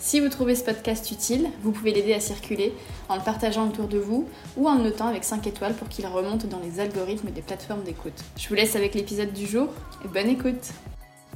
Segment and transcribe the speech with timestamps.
[0.00, 2.72] Si vous trouvez ce podcast utile, vous pouvez l'aider à circuler
[3.08, 6.06] en le partageant autour de vous ou en le notant avec 5 étoiles pour qu'il
[6.06, 8.24] remonte dans les algorithmes des plateformes d'écoute.
[8.36, 9.66] Je vous laisse avec l'épisode du jour
[10.04, 10.72] et bonne écoute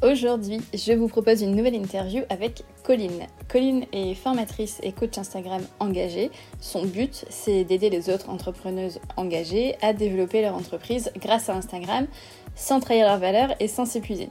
[0.02, 3.26] Aujourd'hui, je vous propose une nouvelle interview avec Colline.
[3.48, 6.30] Colline est formatrice et coach Instagram engagée.
[6.60, 12.06] Son but, c'est d'aider les autres entrepreneuses engagées à développer leur entreprise grâce à Instagram
[12.56, 14.28] sans trahir leurs valeurs et sans s'épuiser.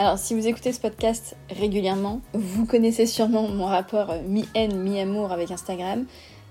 [0.00, 5.50] Alors, si vous écoutez ce podcast régulièrement, vous connaissez sûrement mon rapport mi-haine, mi-amour avec
[5.50, 6.06] Instagram,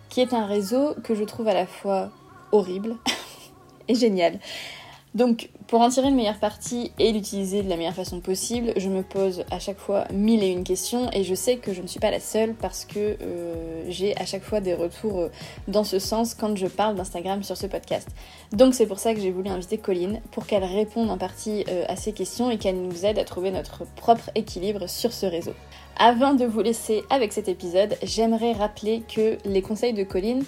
[0.10, 2.12] qui est un réseau que je trouve à la fois
[2.52, 2.96] horrible
[3.88, 4.38] et génial.
[5.16, 8.90] Donc, pour en tirer une meilleure partie et l'utiliser de la meilleure façon possible, je
[8.90, 11.88] me pose à chaque fois mille et une questions et je sais que je ne
[11.88, 15.30] suis pas la seule parce que euh, j'ai à chaque fois des retours euh,
[15.68, 18.08] dans ce sens quand je parle d'Instagram sur ce podcast.
[18.52, 21.86] Donc, c'est pour ça que j'ai voulu inviter Colline pour qu'elle réponde en partie euh,
[21.88, 25.54] à ces questions et qu'elle nous aide à trouver notre propre équilibre sur ce réseau.
[25.98, 30.44] Avant de vous laisser avec cet épisode, j'aimerais rappeler que les conseils de Colline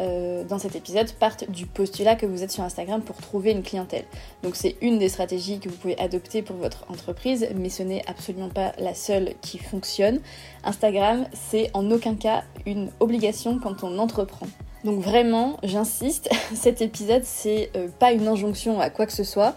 [0.00, 3.62] euh, dans cet épisode partent du postulat que vous êtes sur Instagram pour trouver une
[3.62, 4.04] clientèle.
[4.42, 8.02] Donc c'est une des stratégies que vous pouvez adopter pour votre entreprise, mais ce n'est
[8.06, 10.20] absolument pas la seule qui fonctionne.
[10.64, 14.46] Instagram, c'est en aucun cas une obligation quand on entreprend.
[14.84, 19.54] Donc vraiment, j'insiste, cet épisode c'est euh, pas une injonction à quoi que ce soit,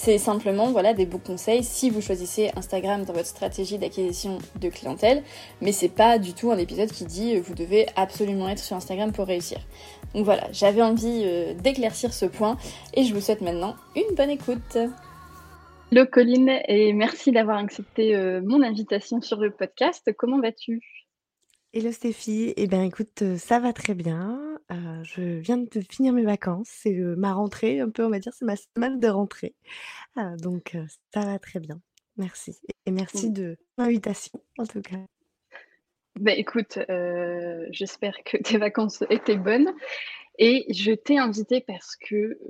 [0.00, 4.68] c'est simplement voilà des bons conseils si vous choisissez Instagram dans votre stratégie d'acquisition de
[4.68, 5.24] clientèle,
[5.60, 8.76] mais c'est pas du tout un épisode qui dit euh, vous devez absolument être sur
[8.76, 9.58] Instagram pour réussir.
[10.14, 12.56] Donc voilà, j'avais envie euh, d'éclaircir ce point
[12.94, 14.78] et je vous souhaite maintenant une bonne écoute.
[15.90, 20.12] Hello Colline et merci d'avoir accepté euh, mon invitation sur le podcast.
[20.16, 20.80] Comment vas-tu?
[21.78, 24.58] Hello Stéphie, eh bien écoute, ça va très bien.
[24.68, 28.44] je viens de finir mes vacances, c'est, ma rentrée un peu, on va dire, c'est
[28.44, 29.54] ma semaine de rentrée.
[30.42, 30.76] donc
[31.14, 31.80] ça va très bien.
[32.16, 34.96] Merci et merci de l'invitation en tout cas.
[36.18, 36.80] Ben écoute,
[37.70, 39.72] j'espère que tes vacances étaient bonnes
[40.40, 42.40] et je t'ai invité parce que,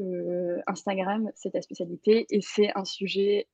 [0.67, 3.47] Instagram, c'est ta spécialité et c'est un sujet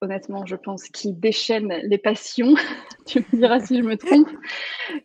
[0.00, 2.54] honnêtement, je pense, qui déchaîne les passions.
[3.06, 4.28] tu me diras si je me trompe.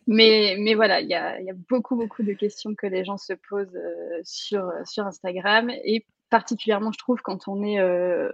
[0.06, 3.16] Mais, mais voilà, il y a, y a, beaucoup, beaucoup de questions que les gens
[3.16, 5.70] se posent euh, sur, sur Instagram.
[5.84, 8.30] Et particulièrement, je trouve, quand on est, euh,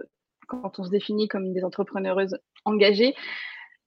[0.47, 3.15] quand on se définit comme des entrepreneureuses engagées,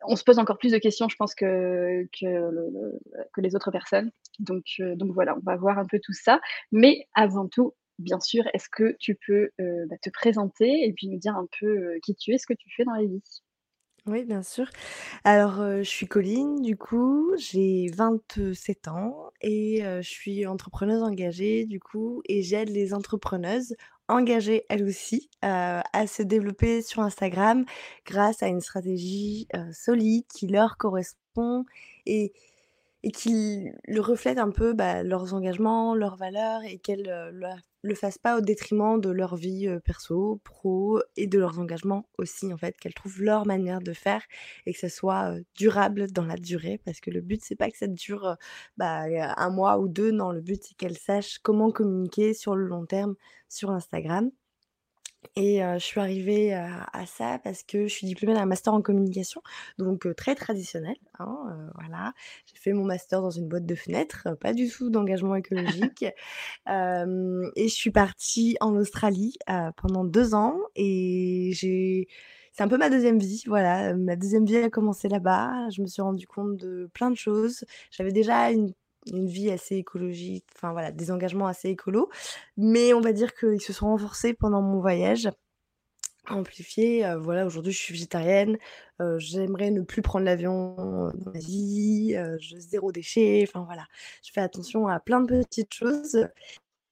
[0.04, 4.10] on se pose encore plus de questions, je pense, que, que, les autres personnes.
[4.38, 6.40] Donc, euh, donc voilà, on va voir un peu tout ça.
[6.72, 11.18] Mais avant tout, bien sûr, est-ce que tu peux bah, te présenter et puis nous
[11.18, 13.22] dire un peu qui tu es, ce que tu fais dans la vie?
[14.06, 14.68] Oui, bien sûr.
[15.22, 21.78] Alors, je suis Colline, du coup, j'ai 27 ans et je suis entrepreneuse engagée, du
[21.78, 23.76] coup, et j'aide les entrepreneuses
[24.08, 27.64] engagées, elles aussi, à se développer sur Instagram
[28.04, 31.64] grâce à une stratégie solide qui leur correspond
[32.04, 32.32] et
[33.02, 37.02] et qui le reflètent un peu bah, leurs engagements, leurs valeurs et qu'elles
[37.34, 37.48] ne
[37.82, 42.52] le fassent pas au détriment de leur vie perso, pro et de leurs engagements aussi
[42.52, 44.22] en fait, qu'elles trouvent leur manière de faire
[44.66, 47.78] et que ça soit durable dans la durée parce que le but c'est pas que
[47.78, 48.36] ça dure
[48.76, 49.04] bah,
[49.36, 52.86] un mois ou deux, non le but c'est qu'elles sachent comment communiquer sur le long
[52.86, 53.14] terme
[53.48, 54.30] sur Instagram.
[55.36, 59.42] Et je suis arrivée à, ça parce que je suis diplômée d'un master en communication,
[59.78, 60.96] donc très traditionnel.
[61.18, 62.12] Hein, voilà,
[62.46, 66.04] j'ai fait mon master dans une boîte de fenêtres, pas du tout d'engagement écologique.
[66.04, 66.12] et
[66.68, 69.36] je suis partie en Australie
[69.76, 72.08] pendant deux ans et j'ai
[72.52, 73.94] c'est un peu ma deuxième vie, voilà.
[73.96, 75.70] Ma deuxième vie a commencé là-bas.
[75.70, 77.64] Je me suis rendu compte de plein de choses.
[77.90, 78.74] J'avais déjà une
[79.06, 82.08] une vie assez écologique, enfin voilà, des engagements assez écolos.
[82.56, 85.30] Mais on va dire qu'ils se sont renforcés pendant mon voyage,
[86.28, 87.04] amplifiés.
[87.04, 88.58] Euh, voilà, aujourd'hui je suis végétarienne,
[89.18, 90.76] j'aimerais ne plus prendre l'avion
[91.14, 93.86] dans ma vie, je, zéro déchet, enfin voilà.
[94.24, 96.28] Je fais attention à plein de petites choses.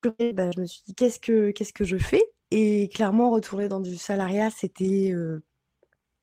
[0.03, 2.25] Bah, je me suis dit qu'est-ce que, qu'est-ce que je fais?
[2.51, 5.13] Et clairement, retourner dans du salariat, c'était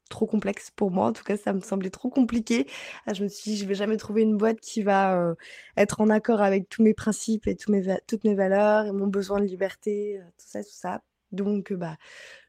[0.10, 1.08] trop complexe pour moi.
[1.08, 2.68] En tout cas, ça me semblait trop compliqué.
[3.06, 5.36] Ah, je me suis dit, je vais jamais trouver une boîte qui va euh,
[5.78, 9.46] être en accord avec tous mes principes et toutes mes valeurs et mon besoin de
[9.46, 11.02] liberté, euh, tout ça, tout ça.
[11.32, 11.98] Donc, euh, bah,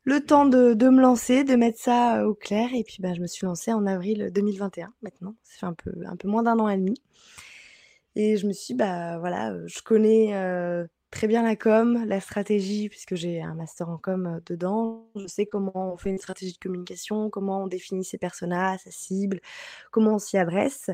[0.04, 2.70] le temps de, de, me lancer, de mettre ça au clair.
[2.74, 4.92] Et puis, bah, je me suis lancée en avril 2021.
[5.02, 6.94] Maintenant, ça fait un peu, un peu moins d'un an et demi.
[8.16, 10.32] Et je me suis dit: «Bah, voilà, je connais,
[11.10, 15.08] très bien la com, la stratégie puisque j'ai un master en com, dedans.
[15.16, 18.90] Je sais comment on fait une stratégie de communication, comment on définit ses personas, sa
[18.90, 19.40] cible,
[19.90, 20.90] comment on s'y adresse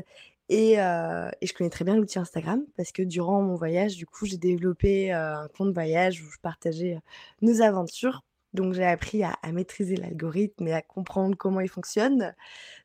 [0.47, 4.37] et je connais très bien l'outil Instagram parce que durant mon voyage, du coup, j'ai
[4.37, 6.99] développé, un compte voyage où je partageais,
[7.41, 8.23] nos aventures.
[8.53, 12.35] Donc j'ai appris à maîtriser l'algorithme et à comprendre comment il fonctionne.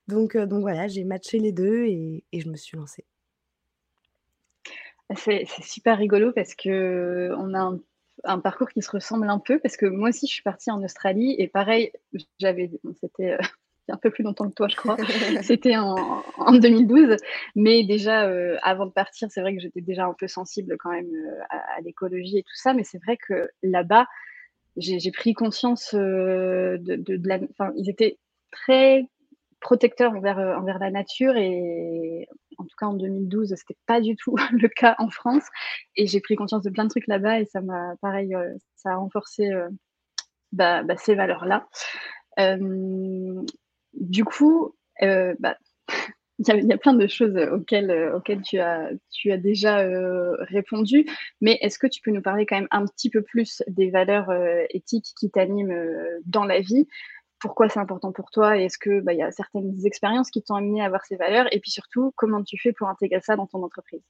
[0.08, 3.04] Donc voilà, j'ai matché les 2 et et je me suis lancée.
[5.16, 7.80] C'est c'est super rigolo parce qu'on a un
[8.24, 10.82] un parcours qui se ressemble un peu parce que moi aussi je suis partie en
[10.82, 11.92] Australie et pareil,
[12.38, 13.32] j'avais bon c'était,
[13.88, 14.96] a un peu plus longtemps que toi je crois.
[15.42, 17.16] C'était en en 2012,
[17.56, 20.90] mais déjà, heu, avant de partir, c'est vrai que j'étais déjà un peu sensible quand
[20.90, 21.10] même,
[21.48, 24.06] à à l'écologie et tout ça, mais c'est vrai que là-bas,
[24.76, 28.18] j'ai j'ai pris conscience, de de de la enfin, ils étaient
[28.52, 29.06] très
[29.60, 32.28] protecteurs envers, envers la nature et
[32.60, 35.44] en tout cas en 2012, c'était pas du tout le cas en France
[35.96, 38.92] et j'ai pris conscience de plein de trucs là-bas et ça m'a pareil, heu, ça
[38.92, 39.68] a renforcé, heu,
[40.52, 41.68] bah bah, ces valeurs-là.
[42.38, 43.44] Hem,
[43.94, 45.56] du coup, bah,
[46.38, 48.12] il y a plein de choses, auxquelles,
[48.44, 49.84] tu as déjà,
[50.50, 51.06] répondu,
[51.40, 54.30] mais est-ce que tu peux nous parler quand même un petit peu plus des valeurs,
[54.70, 55.74] éthiques qui t'animent,
[56.26, 56.88] dans la vie?
[57.40, 60.42] Pourquoi c'est important pour toi et est-ce que, bah, il y a certaines expériences qui
[60.42, 61.46] t'ont amené à avoir ces valeurs?
[61.52, 64.02] Et puis surtout, comment tu fais pour intégrer ça dans ton entreprise?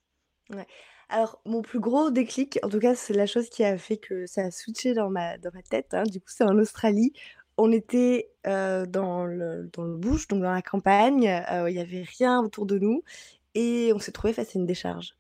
[1.08, 4.26] Alors, mon plus gros déclic, en tout cas, c'est la chose qui a fait que
[4.26, 5.36] ça a switché dans ma
[5.68, 7.12] tête, hein, du coup, c'est en Australie.
[7.56, 12.40] On était, heu, dans le bush, donc dans la campagne, heu, il y avait rien
[12.40, 13.02] autour de nous
[13.54, 15.16] et on s'est trouvé face à une décharge.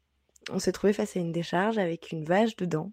[0.50, 2.92] On s'est trouvé face à une décharge avec une vache dedans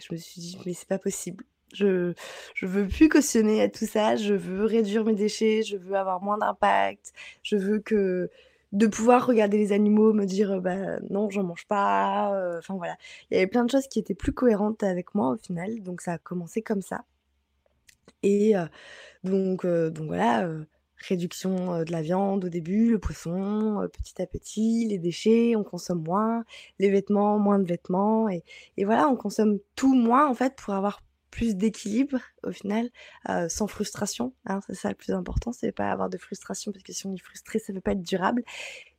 [0.00, 1.44] je me suis dit: «Mais c'est pas possible.
[1.72, 2.14] Je
[2.54, 6.20] je veux plus cautionner à tout ça, je veux réduire mes déchets, je veux avoir
[6.22, 7.12] moins d'impact,
[7.42, 8.28] je veux que
[8.72, 12.96] de pouvoir regarder les animaux, me dire, "Bah, non, j'en mange pas", heu, enfin voilà.
[13.30, 16.00] Il y avait plein de choses qui étaient plus cohérentes avec moi au final, donc
[16.00, 17.04] ça a commencé comme ça.
[18.22, 18.68] Et heu,
[19.24, 20.48] donc heu, donc voilà,
[21.08, 26.02] réduction, de la viande au début, le poisson, petit à petit, les déchets, on consomme
[26.04, 26.44] moins,
[26.80, 28.28] les vêtements, moins de vêtements.
[28.30, 28.44] Et
[28.78, 32.90] et voilà, on consomme tout moins en fait pour avoir plus d'équilibre au final,
[33.28, 34.60] heu, sans frustration, hein.
[34.66, 37.18] C'est ça le plus important, c'est pas avoir de frustration parce que si on est
[37.22, 38.42] frustré, ça peut pas être durable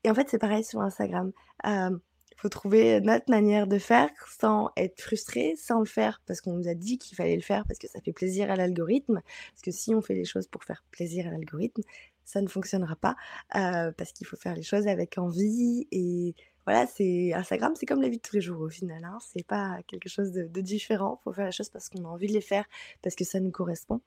[0.03, 1.31] et en fait, c'est pareil sur Instagram.
[1.63, 1.99] Hem,
[2.37, 6.67] faut trouver notre manière de faire sans être frustré, sans le faire parce qu'on nous
[6.67, 9.21] a dit qu'il fallait le faire parce que ça fait plaisir à l'algorithme.
[9.53, 11.81] Parce que si on fait les choses pour faire plaisir à l'algorithme,
[12.25, 13.15] ça ne fonctionnera pas,
[13.55, 16.35] heu, parce qu'il faut faire les choses avec envie et
[16.65, 19.17] voilà, c'est Instagram, c'est comme la vie de tous les jours au final, hein.
[19.33, 21.19] C'est pas quelque chose de différent.
[21.23, 22.65] Faut faire les choses parce qu'on a envie de les faire,
[23.01, 24.01] parce que ça nous correspond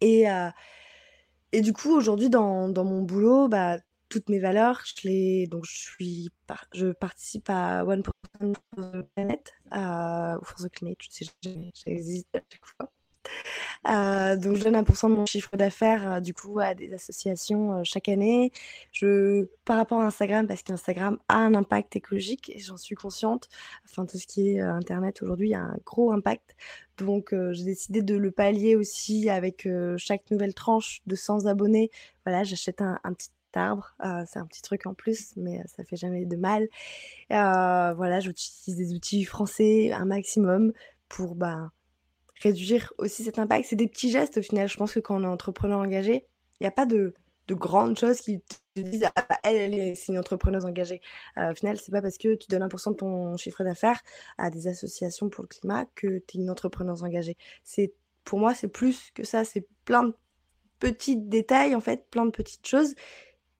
[0.00, 0.50] et heu
[1.52, 3.78] et du coup, aujourd'hui, dans dans mon boulot, bah,
[4.08, 6.30] toutes mes valeurs, je les donc je suis
[6.74, 8.02] je participe à One
[9.14, 12.90] Planet, heu, ou for the Climate, je sais jamais, j'hésite à chaque fois.
[13.86, 17.78] Heu, donc je donne 1 de mon chiffre d'affaires, heu, du coup à des associations,
[17.80, 18.52] heu, chaque année.
[18.92, 23.48] Je par rapport à Instagram, parce qu'Instagram a un impact écologique et j'en suis consciente.
[23.84, 26.56] Enfin, tout ce qui est, internet aujourd'hui a un gros impact.
[26.98, 31.90] Donc j'ai décidé de le pallier aussi avec, chaque nouvelle tranche de 100 abonnés.
[32.24, 33.94] Voilà, j'achète un petit arbre,
[34.26, 36.68] c'est un petit truc en plus, mais ça fait jamais de mal.
[37.30, 40.72] Voilà, j'utilise des outils français un maximum
[41.08, 41.70] pour, bah,
[42.44, 43.66] réduire aussi cet impact.
[43.68, 44.68] C'est des petits gestes au final.
[44.68, 46.26] Je pense que quand on est entrepreneur engagé,
[46.60, 47.14] il y a pas de
[47.48, 51.02] de grandes choses qui te disent: «Ah bah, elle, elle est c'est une entrepreneuse engagée».
[51.38, 54.00] Heu, au final, c'est pas parce que tu donnes 1 de ton chiffre d'affaires
[54.38, 57.36] à des associations pour le climat que tu es une entrepreneuse engagée.
[57.64, 60.14] C'est pour moi, c'est plus que ça, c'est plein de
[60.80, 62.94] petits détails en fait, plein de petites choses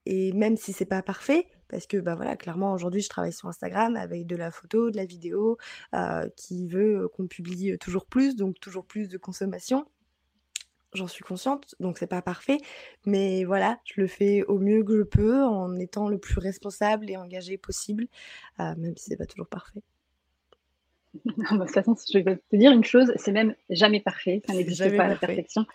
[0.07, 3.47] et même si c'est pas parfait, parce que, bah, voilà, clairement aujourd'hui je travaille sur
[3.47, 5.57] Instagram avec de la photo, de la vidéo,
[5.93, 9.85] heu, qui veut, qu'on publie, toujours plus, donc toujours plus de consommation.
[10.93, 12.57] J'en suis consciente, donc c'est pas parfait,
[13.05, 17.09] mais voilà, je le fais au mieux que je peux en étant le plus responsable
[17.09, 18.07] et engagé possible,
[18.61, 19.81] heu, même si c'est pas toujours parfait.
[21.37, 24.41] Non, bah, de toute façon, je vais te dire une chose, c'est même jamais parfait,
[24.45, 25.15] ça n'existe pas la parfait.
[25.15, 25.65] perfection.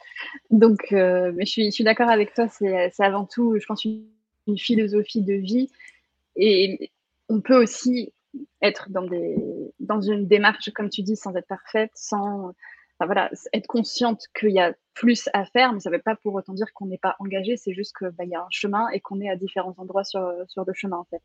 [0.51, 3.67] Donc heu, mais je suis je suis d'accord avec toi, c'est, c'est avant tout, je
[3.67, 4.07] pense une
[4.51, 5.71] une philosophie de vie
[6.37, 6.91] et
[7.29, 8.13] on peut aussi
[8.63, 9.37] être dans des
[9.81, 12.53] dans une démarche, comme tu dis, sans être parfaite, sans
[13.07, 16.53] voilà, être consciente qu'il y a plus à faire, mais ça veut pas pour autant
[16.53, 19.21] dire qu'on n'est pas engagé, c'est juste que, bah, y a un chemin et qu'on
[19.21, 21.23] est à différents endroits sur, sur le chemin, en fait.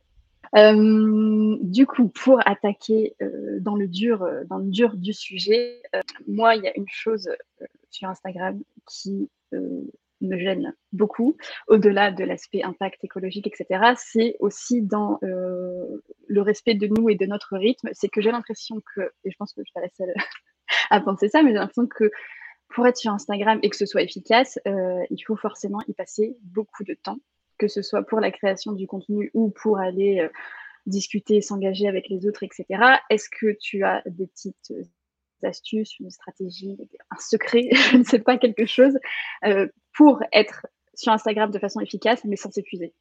[0.54, 5.82] Hem, du coup, pour attaquer, heu, dans le dur, heu, dans le dur du sujet,
[6.28, 7.30] moi, il y a une chose,
[7.90, 9.30] sur Instagram qui,
[10.22, 16.88] me gêne beaucoup, au-delà de l'aspect impact écologique, etc., c'est aussi dans le respect de
[16.88, 17.90] nous et de notre rythme.
[17.94, 20.14] C'est que j'ai l'impression que, et je pense que je suis la seule
[20.90, 22.12] à penser ça, mais j'ai l'impression que
[22.70, 26.84] pour être sur Instagram et que ce soit efficace, il faut forcément y passer beaucoup
[26.84, 27.18] de temps,
[27.58, 30.28] que ce soit pour la création du contenu ou pour aller
[30.86, 32.66] discuter, s'engager avec les autres, etc.
[33.10, 34.74] Est-ce que tu as des petites
[35.44, 36.78] astuces, une stratégie,
[37.12, 38.98] un secret, je ne sais pas, quelque chose
[39.46, 42.94] euh, pour être sur Instagram de façon efficace, mais sans s'épuiser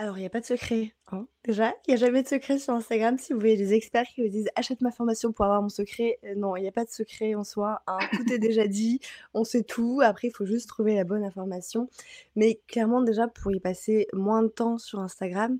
[0.00, 1.74] alors, il n'y a pas de secret, hein, déjà.
[1.86, 3.18] Il n'y a jamais de secret sur Instagram.
[3.18, 6.18] Si vous voyez des experts qui vous disent achète ma formation pour avoir mon secret,
[6.24, 7.82] euh, non, il n'y a pas de secret en soi.
[7.86, 7.98] Hein.
[8.12, 9.00] Tout est déjà dit,
[9.34, 10.00] on sait tout.
[10.02, 11.90] Après, il faut juste trouver la bonne information.
[12.34, 15.58] Mais clairement, déjà, pour y passer moins de temps sur Instagram,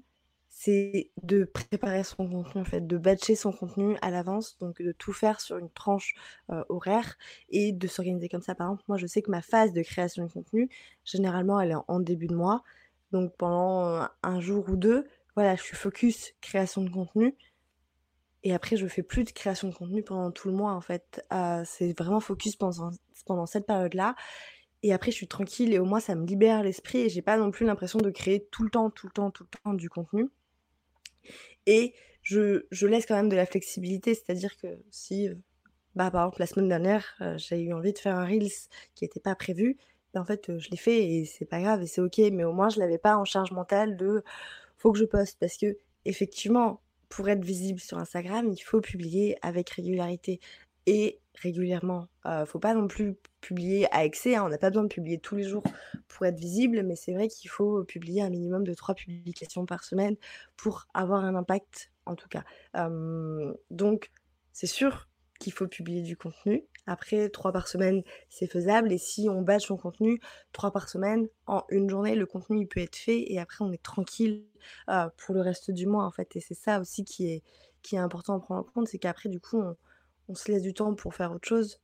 [0.62, 4.92] c'est de préparer son contenu en fait, de batcher son contenu à l'avance, donc de
[4.92, 6.14] tout faire sur une tranche
[6.68, 7.16] horaire
[7.48, 8.54] et de s'organiser comme ça.
[8.54, 10.68] Par exemple, moi je sais que ma phase de création de contenu,
[11.04, 12.62] généralement elle est en début de mois,
[13.10, 17.36] donc pendant un jour ou deux, voilà, je suis focus création de contenu.
[18.42, 21.24] Et après, je fais plus de création de contenu pendant tout le mois, en fait.
[21.64, 22.90] c'est vraiment focus pendant,
[23.26, 24.14] pendant cette période-là.
[24.82, 27.36] Et après, je suis tranquille et au moins, ça me libère l'esprit et j'ai pas
[27.36, 29.90] non plus l'impression de créer tout le temps, tout le temps, tout le temps du
[29.90, 30.30] contenu.
[31.66, 35.28] Et je, laisse quand même de la flexibilité, c'est-à-dire que si,
[35.94, 38.50] bah, par exemple, la semaine dernière, j'ai eu envie de faire un Reels
[38.94, 39.76] qui n'était pas prévu,
[40.14, 42.52] bah, en fait, je l'ai fait et c'est pas grave et c'est ok, mais au
[42.52, 44.22] moins, je l'avais pas en charge mentale de
[44.76, 45.38] faut que je poste.
[45.38, 50.40] Parce que, effectivement, pour être visible sur Instagram, il faut publier avec régularité
[50.86, 52.08] et régulièrement.
[52.24, 55.18] ne faut pas non plus publier à excès, hein, on n'a pas besoin de publier
[55.18, 55.62] tous les jours
[56.08, 59.84] pour être visible, mais c'est vrai qu'il faut publier un minimum de trois publications par
[59.84, 60.16] semaine
[60.56, 62.44] pour avoir un impact, en tout cas.
[63.70, 64.10] donc,
[64.52, 65.08] c'est sûr
[65.40, 66.64] qu'il faut publier du contenu.
[66.86, 68.92] Après, trois par semaine, c'est faisable.
[68.92, 70.20] Et si on bâche son contenu,
[70.52, 73.32] trois par semaine, en une journée, le contenu il peut être fait.
[73.32, 74.44] Et après, on est tranquille
[74.86, 76.36] pour le reste du mois, en fait.
[76.36, 77.42] Et c'est ça aussi qui est,
[77.82, 79.76] qui est important à prendre en compte, c'est qu'après, du coup, on,
[80.30, 81.80] on se laisse du temps pour faire autre chose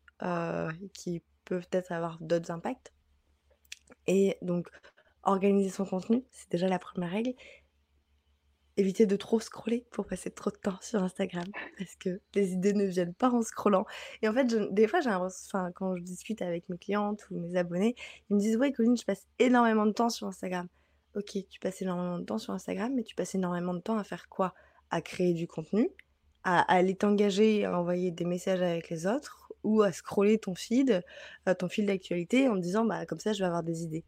[0.94, 2.92] qui peut peut-être avoir d'autres impacts.
[4.06, 4.68] Et donc,
[5.24, 7.34] organiser son contenu, c'est déjà la première règle.
[8.78, 11.46] Éviter de trop scroller pour passer trop de temps sur Instagram
[11.78, 13.86] parce que les idées ne viennent pas en scrollant.
[14.22, 17.56] Et en fait, des fois, j'ai enfin, quand je discute avec mes clientes ou mes
[17.56, 17.94] abonnés,
[18.28, 20.68] ils me disent Ouais, Colline, je passe énormément de temps sur Instagram.
[21.14, 24.04] Ok, tu passes énormément de temps sur Instagram, mais tu passes énormément de temps à
[24.04, 24.54] faire quoi?
[24.90, 25.88] À créer du contenu,
[26.46, 31.02] à, aller t'engager à envoyer des messages avec les autres ou à scroller ton feed,
[31.48, 34.04] euh, ton fil d'actualité en disant bah comme ça je vais avoir des idées.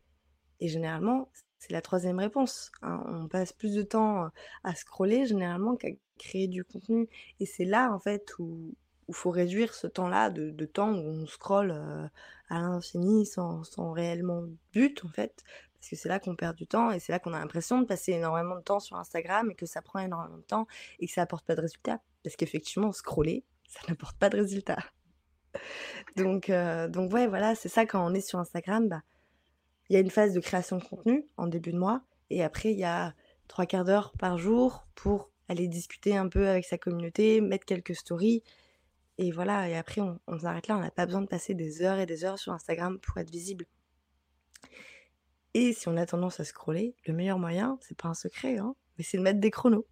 [0.60, 2.70] Et généralement, c'est la troisième réponse.
[2.82, 3.02] Hein.
[3.08, 4.28] On passe plus de temps euh,
[4.64, 7.08] à scroller généralement qu'à créer du contenu.
[7.40, 8.72] Et c'est là en fait où
[9.08, 12.06] il faut réduire ce temps-là de, temps où on scrolle euh,
[12.50, 15.42] à l'infini sans, sans réellement but en fait
[15.80, 17.86] parce que c'est là qu'on perd du temps et c'est là qu'on a l'impression de
[17.86, 20.66] passer énormément de temps sur Instagram et que ça prend énormément de temps
[20.98, 22.00] et que ça n'apporte pas de résultats.
[22.22, 24.84] Parce qu'effectivement, scroller, ça n'apporte pas de résultats.
[26.16, 29.02] donc, euh, donc ouais, voilà, c'est ça quand on est sur Instagram, bah,
[29.88, 32.72] il y a une phase de création de contenu en début de mois et après
[32.72, 33.14] il y a
[33.46, 37.96] trois quarts d'heure par jour pour aller discuter un peu avec sa communauté, mettre quelques
[37.96, 38.42] stories
[39.16, 41.82] et voilà, et après on, on s'arrête là, on n'a pas besoin de passer des
[41.82, 43.64] heures et des heures sur Instagram pour être visible.
[45.54, 48.74] Et si on a tendance à scroller, le meilleur moyen, c'est pas un secret, hein,
[48.96, 49.86] mais c'est de mettre des chronos.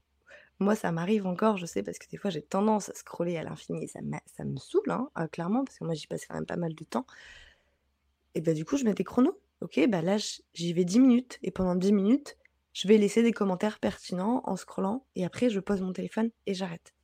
[0.58, 3.42] Moi, ça m'arrive encore, je sais, parce que des fois, j'ai tendance à scroller à
[3.42, 6.34] l'infini et ça, ça me saoule, hein, euh, clairement, parce que moi, j'y passe quand
[6.34, 7.06] même pas mal de temps.
[8.34, 9.38] Et bah, du coup, je mets des chronos.
[9.60, 10.16] Ok, bah là,
[10.54, 11.38] j'y vais 10 minutes.
[11.42, 12.36] Et pendant 10 minutes,
[12.72, 15.06] je vais laisser des commentaires pertinents en scrollant.
[15.14, 16.94] Et après, je pose mon téléphone et j'arrête.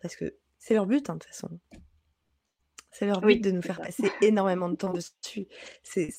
[0.00, 1.58] Parce que c'est leur but, hein, de toute façon.
[2.90, 5.46] C'est leur but de nous faire passer énormément de temps dessus.
[5.82, 6.10] C'est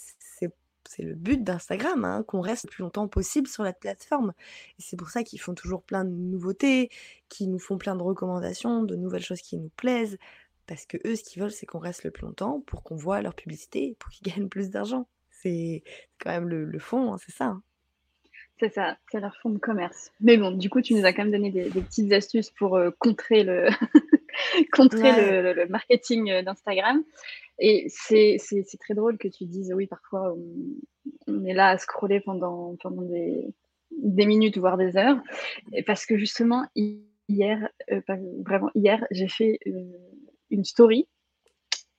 [0.90, 4.34] c'est le but d'Instagram, hein, qu'on reste le plus longtemps possible sur la plateforme.
[4.80, 6.90] Et c'est pour ça qu'ils font toujours plein de nouveautés,
[7.30, 10.18] qu'ils nous font plein de recommandations, de nouvelles choses qui nous plaisent.
[10.68, 13.22] Parce que eux, ce qu'ils veulent, c'est qu'on reste le plus longtemps pour qu'on voit
[13.22, 15.08] leur publicité, pour qu'ils gagnent plus d'argent.
[15.30, 15.84] C'est
[16.20, 17.46] quand même le, fond, hein, c'est ça.
[17.46, 17.64] Hein.
[18.60, 20.12] C'est ça, c'est leur fond de commerce.
[20.22, 22.92] Mais bon, du coup, tu nous as quand même donné des, petites astuces pour euh,
[23.00, 23.68] contrer le,
[24.72, 27.04] contrer le, marketing euh, d'Instagram.
[27.60, 28.38] Et c'est
[28.80, 30.36] très drôle que tu dises, oui, parfois
[31.28, 33.54] on, est là à scroller pendant, pendant des,
[33.92, 35.22] des, minutes, voire des heures.
[35.86, 36.66] parce que justement,
[37.30, 38.02] hier, euh,
[38.46, 39.72] vraiment hier, j'ai fait euh,
[40.50, 41.08] une story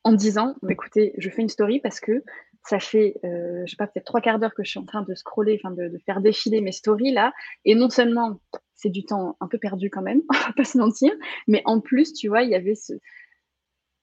[0.02, 2.22] en disant, écoutez, je fais une story parce que
[2.66, 5.02] ça fait, euh, je sais pas, peut-être trois quarts d'heure que je suis en train
[5.02, 7.32] de scroller, enfin de, de, faire défiler mes stories là.
[7.64, 8.40] Et non seulement
[8.74, 11.12] c'est du temps un peu perdu quand même, on va pas se mentir,
[11.48, 12.94] mais en plus, tu vois, il y avait ce,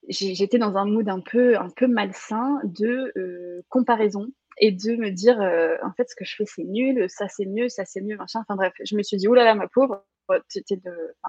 [0.10, 5.38] j'étais dans un mood un peu, un peu malsain de comparaison et de me dire
[5.84, 8.42] en fait ce que je fais c'est nul, ça c'est mieux, ça c'est mieux, machin.
[8.42, 10.06] Enfin bref, je me suis dit là ma pauvre,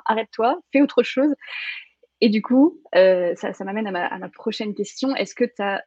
[0.06, 1.32] arrête-toi, fais autre chose.
[2.24, 5.14] Et du coup, ça, ça m'amène à, ma, prochaine question.
[5.16, 5.82] Est-ce que tu as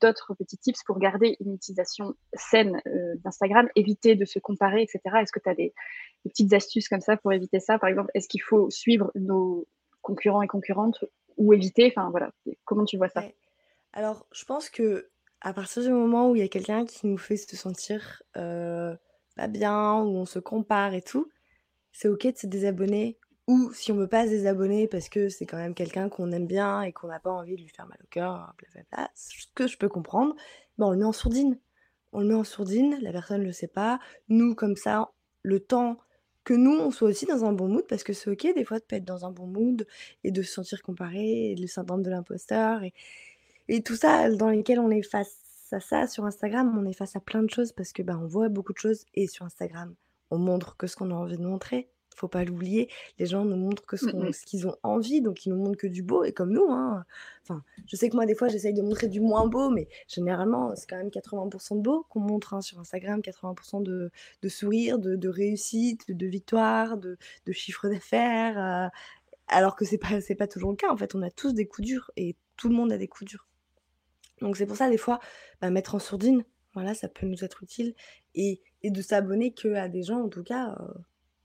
[0.00, 2.80] d'autres petits tips pour garder une utilisation saine
[3.24, 5.00] d'Instagram, éviter de se comparer, etc.
[5.20, 5.74] Est-ce que tu as des,
[6.24, 7.80] des, petites astuces comme ça pour éviter ça?
[7.80, 9.66] Par exemple, est-ce qu'il faut suivre nos
[10.02, 11.04] concurrents et concurrentes
[11.36, 11.92] ou éviter?
[11.94, 12.30] Enfin voilà,
[12.64, 13.24] comment tu vois ça?
[13.92, 17.18] Alors, je pense que à partir du moment où il y a quelqu'un qui nous
[17.18, 21.28] fait se sentir pas bien, où on se compare et tout,
[21.92, 23.18] c'est ok de se désabonner.
[23.50, 26.46] Ou si on veut pas se désabonner parce que c'est quand même quelqu'un qu'on aime
[26.46, 29.66] bien et qu'on n'a pas envie de lui faire mal au cœur, blablabla, ce que
[29.66, 30.36] je peux comprendre,
[30.78, 31.58] ben on le met en sourdine.
[32.12, 33.98] On le met en sourdine, la personne ne le sait pas.
[34.28, 35.10] Nous, comme ça,
[35.42, 35.98] le temps
[36.44, 38.78] que nous, on soit aussi dans un bon mood, parce que c'est ok des fois
[38.78, 39.84] de pas être dans un bon mood
[40.22, 42.94] et de se sentir comparé, et le syndrome de l'imposteur, et,
[43.66, 46.06] et tout ça dans lesquels on est face à ça.
[46.06, 48.74] Sur Instagram, on est face à plein de choses parce que ben, on voit beaucoup
[48.74, 49.92] de choses, et sur Instagram,
[50.30, 51.88] on montre que ce qu'on a envie de montrer
[52.20, 52.88] faut pas l'oublier.
[53.18, 55.86] Les gens nous montrent que mmh ce, qu'ils ont envie, donc ils nous montrent que
[55.86, 56.66] du beau, et comme nous.
[56.70, 57.04] Hein.
[57.42, 60.74] Enfin, je sais que moi, des fois, j'essaye de montrer du moins beau, mais généralement,
[60.76, 64.10] c'est quand même 80% de beau qu'on montre hein, sur Instagram, 80% de,
[64.42, 67.16] de sourire, de, réussite, de, victoire, de,
[67.52, 68.88] chiffre d'affaires, euh,
[69.48, 70.90] alors que c'est pas, pas toujours le cas.
[70.90, 73.30] En fait, on a tous des coups durs, et tout le monde a des coups
[73.30, 73.46] durs.
[74.40, 75.20] Donc c'est pour ça, des fois,
[75.60, 77.94] bah, mettre en sourdine, voilà, ça peut nous être utile,
[78.34, 80.76] et, et de s'abonner que à des gens, en tout cas...
[80.80, 80.92] Euh,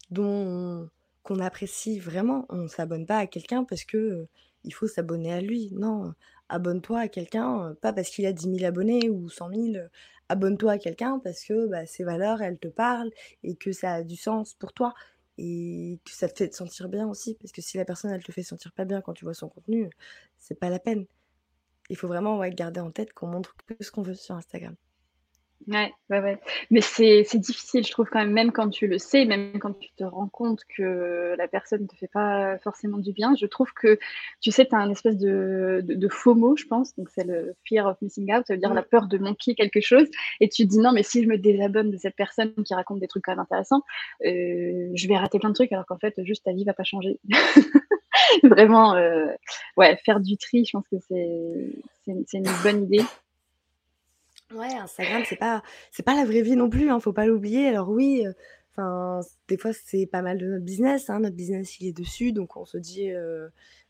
[0.09, 0.89] dont
[1.23, 2.45] qu'on apprécie vraiment.
[2.49, 4.27] On ne s'abonne pas à quelqu'un parce que
[4.63, 5.69] il faut s'abonner à lui.
[5.73, 6.13] Non,
[6.49, 9.85] abonne-toi à quelqu'un, pas parce qu'il a 10 000 abonnés ou 100 000.
[10.29, 13.11] Abonne-toi à quelqu'un parce que bah, ses valeurs, elles te parlent
[13.43, 14.93] et que ça a du sens pour toi
[15.37, 17.35] et que ça te fait te sentir bien aussi.
[17.35, 19.49] Parce que si la personne, elle te fait sentir pas bien quand tu vois son
[19.49, 19.89] contenu,
[20.39, 21.05] c'est pas la peine.
[21.89, 24.75] Il faut vraiment garder en tête qu'on montre que ce qu'on veut sur Instagram.
[25.67, 26.39] Ouais, ouais, ouais.
[26.69, 29.89] Mais c'est difficile, je trouve, quand même, même quand tu le sais, même quand tu
[29.97, 33.33] te rends compte que la personne ne te fait pas forcément du bien.
[33.35, 33.97] Je trouve que,
[34.41, 36.95] tu sais, tu as un espèce de, de, FOMO, je pense.
[36.97, 39.81] Donc, c'est le fear of missing out, ça veut dire la peur de manquer quelque
[39.81, 40.07] chose.
[40.39, 42.99] Et tu te dis, non, mais si je me désabonne de cette personne qui raconte
[42.99, 43.81] des trucs quand même intéressants,
[44.23, 46.83] euh, je vais rater plein de trucs, alors qu'en fait, juste ta vie va pas
[46.83, 47.19] changer.
[48.43, 49.25] Vraiment, euh,
[49.77, 53.03] ouais, faire du tri, je pense que c'est une bonne idée.
[54.51, 57.67] Ouais, Instagram, c'est pas c'est pas la vraie vie non plus, hein, faut pas l'oublier.
[57.67, 58.23] Alors oui,
[58.71, 61.19] enfin, des fois, c'est pas mal de notre business, hein.
[61.19, 63.09] Notre business, il est dessus, donc on se dit,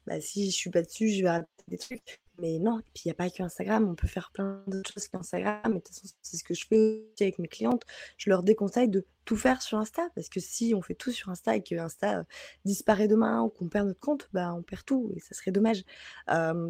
[0.08, 2.20] «Bah, si je suis pas dessus, je vais rater des trucs».
[2.40, 5.08] Mais non, puis il n'y a pas que Instagram, on peut faire plein d'autres choses
[5.08, 5.60] qu'Instagram.
[5.66, 7.84] Et de toute façon, c'est ce que je fais aussi avec mes clientes.
[8.18, 11.30] Je leur déconseille de tout faire sur Insta, parce que si on fait tout sur
[11.30, 12.24] Insta et que Insta euh,
[12.66, 15.84] disparaît demain ou qu'on perd notre compte, bah on perd tout et ça serait dommage.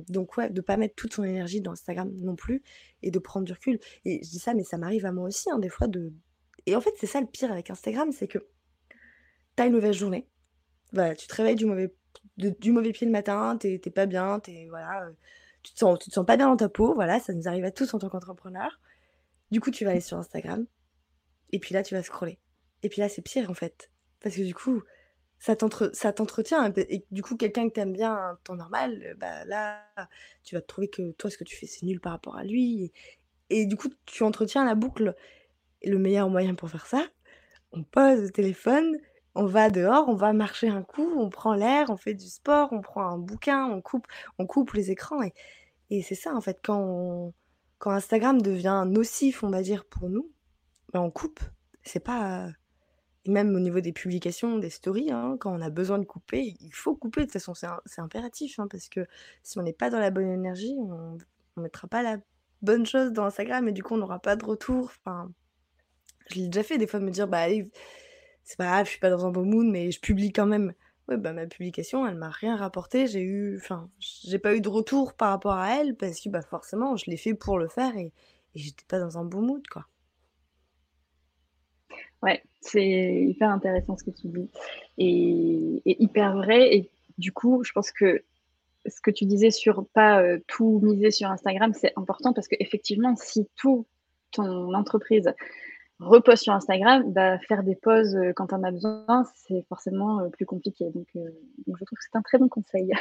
[0.09, 2.63] donc ouais, de pas mettre toute son énergie dans Instagram non plus
[3.03, 3.79] et de prendre du recul.
[4.05, 6.13] Et je dis ça, mais ça m'arrive à moi aussi, hein, des fois de.
[6.65, 9.95] Et en fait, c'est ça le pire avec Instagram, c'est que tu as une mauvaise
[9.95, 10.27] journée.
[10.93, 11.93] Voilà, tu te réveilles du mauvais,
[12.37, 15.09] du mauvais pied le matin, t'es pas bien, t'es voilà,
[15.65, 17.71] tu te, sens, te sens pas bien dans ta peau, voilà, ça nous arrive à
[17.71, 18.79] tous en tant qu'entrepreneur.
[19.51, 20.65] Du coup, tu vas aller sur Instagram,
[21.51, 22.39] et puis là, tu vas scroller.
[22.83, 23.89] Et puis là, c'est pire en fait.
[24.21, 24.83] Parce que du coup,
[25.39, 26.73] ça t'entretient.
[26.75, 29.81] Et du coup, quelqu'un que t'aimes bien en temps normal, bah là,
[30.43, 32.43] tu vas te trouver que toi, ce que tu fais, c'est nul par rapport à
[32.43, 32.91] lui.
[33.49, 35.15] Et, du coup, tu entretiens la boucle.
[35.81, 37.05] Et le meilleur moyen pour faire ça,
[37.71, 38.97] on pose le téléphone,
[39.35, 42.69] on va dehors, on va marcher un coup, on prend l'air, on fait du sport,
[42.71, 45.21] on prend un bouquin, on coupe, les écrans.
[45.89, 47.33] Et, c'est ça, en fait, quand,
[47.77, 50.31] quand Instagram devient nocif, on va dire, pour nous,
[50.93, 51.41] ben on coupe.
[51.83, 52.49] C'est pas.
[53.27, 56.73] même au niveau des publications, des stories, hein, quand on a besoin de couper, il
[56.73, 57.21] faut couper.
[57.21, 59.05] De toute façon, c'est impératif, hein, parce que
[59.43, 61.17] si on n'est pas dans la bonne énergie, on
[61.57, 62.17] ne mettra pas la
[62.61, 64.91] bonne chose dans Instagram et du coup, on n'aura pas de retour.
[65.05, 65.29] Enfin,
[66.29, 67.69] je l'ai déjà fait des fois, me dire, bah allez
[68.45, 70.73] c'est pas grave, je suis pas dans un bon mood, mais je publie quand même.
[71.07, 73.07] Ouais, bah ma publication, elle m'a rien rapporté.
[73.07, 76.41] J'ai eu, enfin, j'ai pas eu de retour par rapport à elle parce que bah
[76.41, 78.11] forcément, je l'ai fait pour le faire et,
[78.55, 79.85] et j'étais pas dans un bon mood, quoi.
[82.23, 84.49] Ouais, c'est hyper intéressant ce que tu dis
[84.97, 86.75] et, hyper vrai.
[86.75, 88.23] Et du coup, je pense que
[88.87, 93.15] ce que tu disais sur pas euh, tout miser sur Instagram, c'est important parce qu'effectivement,
[93.15, 93.85] si tout
[94.31, 95.33] ton entreprise
[95.99, 100.29] repose sur Instagram, bah, faire des pauses euh, quand on a besoin, c'est forcément euh,
[100.29, 100.85] plus compliqué.
[100.93, 101.29] Donc, euh,
[101.67, 102.91] donc, je trouve que c'est un très bon conseil.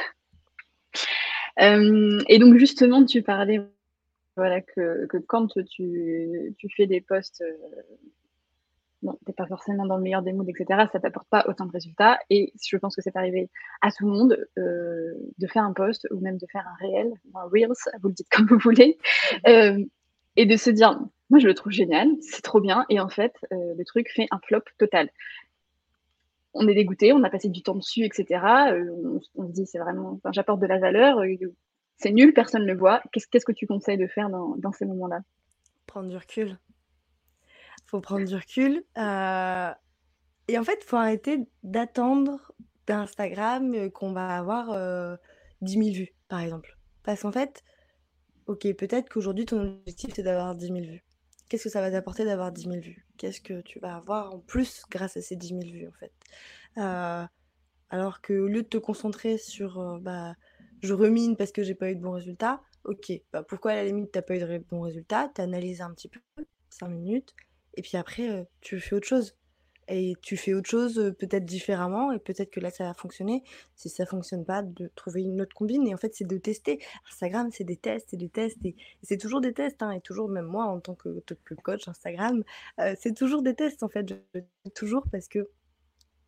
[2.29, 3.61] et donc justement, tu parlais
[4.35, 7.43] voilà, que, que quand tu, tu fais des posts
[9.05, 11.71] bon, t'es pas forcément dans le meilleur des moods, etc., ça t'apporte pas autant de
[11.71, 12.19] résultats.
[12.29, 13.49] Et je pense que c'est arrivé
[13.81, 17.13] à tout le monde euh, de faire un post ou même de faire un réel,
[17.33, 18.97] un reels, vous le dites comme vous voulez,
[19.47, 19.83] euh,
[20.35, 23.33] et de se dire, moi je le trouve génial, c'est trop bien, et en fait,
[23.51, 25.09] euh, le truc fait un flop total.
[26.53, 28.25] On est dégoûté, on a passé du temps dessus, etc.
[28.43, 31.21] On, on, se dit, c'est vraiment, j'apporte de la valeur,
[31.97, 33.01] c'est nul, personne ne le voit.
[33.11, 35.19] Qu'est-ce que tu conseilles de faire dans, ces moments-là?
[35.85, 36.57] Prendre du recul
[37.87, 38.83] faut prendre du recul.
[38.97, 39.71] Euh,
[40.47, 42.51] et en fait, il faut arrêter d'attendre
[42.87, 45.17] d'Instagram euh, qu'on va avoir
[45.61, 46.77] 10 000 vues, par exemple.
[47.03, 47.63] Parce qu'en fait,
[48.47, 51.03] ok, peut-être qu'aujourd'hui, ton objectif, c'est d'avoir 10 000 vues.
[51.49, 53.05] Qu'est-ce que ça va t'apporter d'avoir 10 000 vues?
[53.17, 56.11] Qu'est-ce que tu vas avoir en plus grâce à ces 10 000 vues, en fait?
[56.77, 57.25] Euh,
[57.89, 60.35] Alors qu'au lieu de te concentrer sur bah,
[60.81, 63.85] je remine parce que j'ai pas eu de bons résultats, ok, bah, pourquoi à la
[63.85, 65.31] limite t'as pas eu de bons résultats?
[65.35, 66.19] Tu un petit peu,
[66.69, 67.35] 5 minutes,
[67.75, 69.35] et puis après, tu fais autre chose.
[69.87, 73.43] Et tu fais autre chose peut-être différemment, et peut-être que là, ça va fonctionner.
[73.75, 75.87] Si ça fonctionne pas, de trouver une autre combine.
[75.87, 76.79] Et en fait, c'est de tester.
[77.09, 79.83] Instagram, c'est des tests, c'est des tests, et, c'est toujours des tests.
[79.83, 81.21] Hein, et toujours, même moi, en tant que,
[81.63, 82.43] coach Instagram,
[82.99, 84.05] c'est toujours des tests, en fait.
[84.73, 85.49] toujours parce que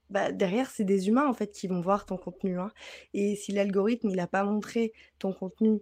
[0.09, 2.59] bah, derrière, c'est des humains, en fait, qui vont voir ton contenu.
[2.59, 2.71] Hein.
[3.13, 5.81] Et si l'algorithme, il n'a pas montré ton contenu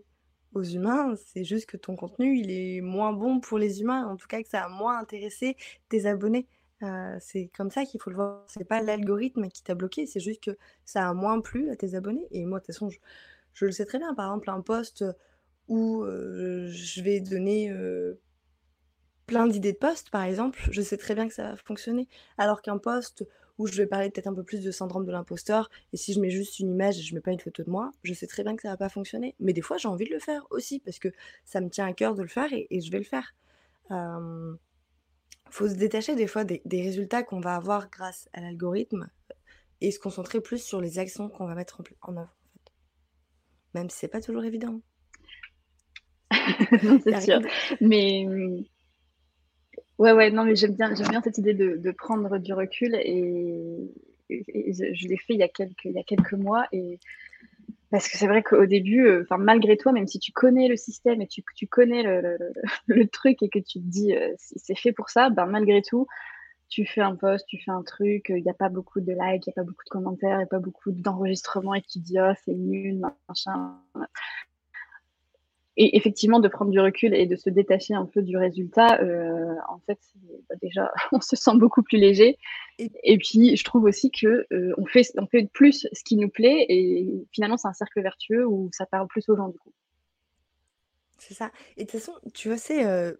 [0.54, 4.16] aux humains, c'est juste que ton contenu, il est moins bon pour les humains, en
[4.16, 5.58] tout cas que ça a moins intéressé
[5.90, 6.48] tes abonnés.
[7.20, 8.46] C'est comme ça qu'il faut le voir.
[8.48, 11.96] C'est pas l'algorithme qui t'a bloqué, c'est juste que ça a moins plu à tes
[11.96, 12.28] abonnés.
[12.32, 12.90] Et moi, de toute façon,
[13.54, 14.14] je, le sais très bien.
[14.14, 15.06] Par exemple, un post
[15.68, 17.74] où je vais donner
[19.26, 22.08] plein d'idées de posts, par exemple, je sais très bien que ça va fonctionner.
[22.38, 23.26] Alors qu'un post
[23.58, 25.70] où je vais parler peut-être un peu plus de syndrome de l'imposteur.
[25.94, 27.92] Et si je mets juste une image et je mets pas une photo de moi,
[28.04, 29.36] je sais très bien que ça va pas fonctionner.
[29.40, 31.10] Mais des fois, j'ai envie de le faire aussi parce que
[31.46, 33.34] ça me tient à cœur de le faire et, je vais le faire.
[35.48, 39.10] Il faut se détacher des fois des, résultats qu'on va avoir grâce à l'algorithme
[39.82, 42.36] et se concentrer plus sur les actions qu'on va mettre en, œuvre.
[43.74, 44.82] Même si c'est pas toujours évident.
[47.04, 47.42] c'est sûr.
[47.82, 48.64] Mais mmh,
[49.98, 52.96] Ouais, ouais, non, mais j'aime bien, j'aime bien cette idée de, de prendre du recul
[52.96, 53.80] et,
[54.30, 57.00] je, l'ai fait il y, a quelques, il y a quelques mois et
[57.96, 61.22] parce que c'est vrai qu'au début, euh, malgré toi, même si tu connais le système
[61.22, 65.10] et tu, tu connais le, truc et que tu te dis euh, c'est fait pour
[65.10, 66.06] ça, ben malgré tout,
[66.68, 69.48] tu fais un post, tu fais un truc, il n'y a pas beaucoup de likes,
[69.48, 72.00] il n'y a pas beaucoup de commentaires, il n'y a pas beaucoup d'enregistrements et tu
[72.00, 73.80] dis oh c'est nul, machin
[75.78, 79.56] et effectivement de prendre du recul et de se détacher un peu du résultat, euh,
[79.68, 80.00] en fait,
[80.50, 82.38] bah, déjà, on se sent beaucoup plus léger.
[82.78, 86.30] Et, puis, je trouve aussi que euh, on, fait, on fait plus ce qui nous
[86.30, 89.72] plaît et finalement, c'est un cercle vertueux où ça parle plus aux gens du coup.
[91.18, 91.52] C'est ça.
[91.78, 93.14] Et de toute façon, tu vois, c'est euh,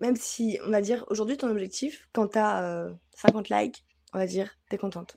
[0.00, 4.26] même si on va dire aujourd'hui ton objectif, quand tu as 50 likes, on va
[4.26, 5.16] dire, tu es contente.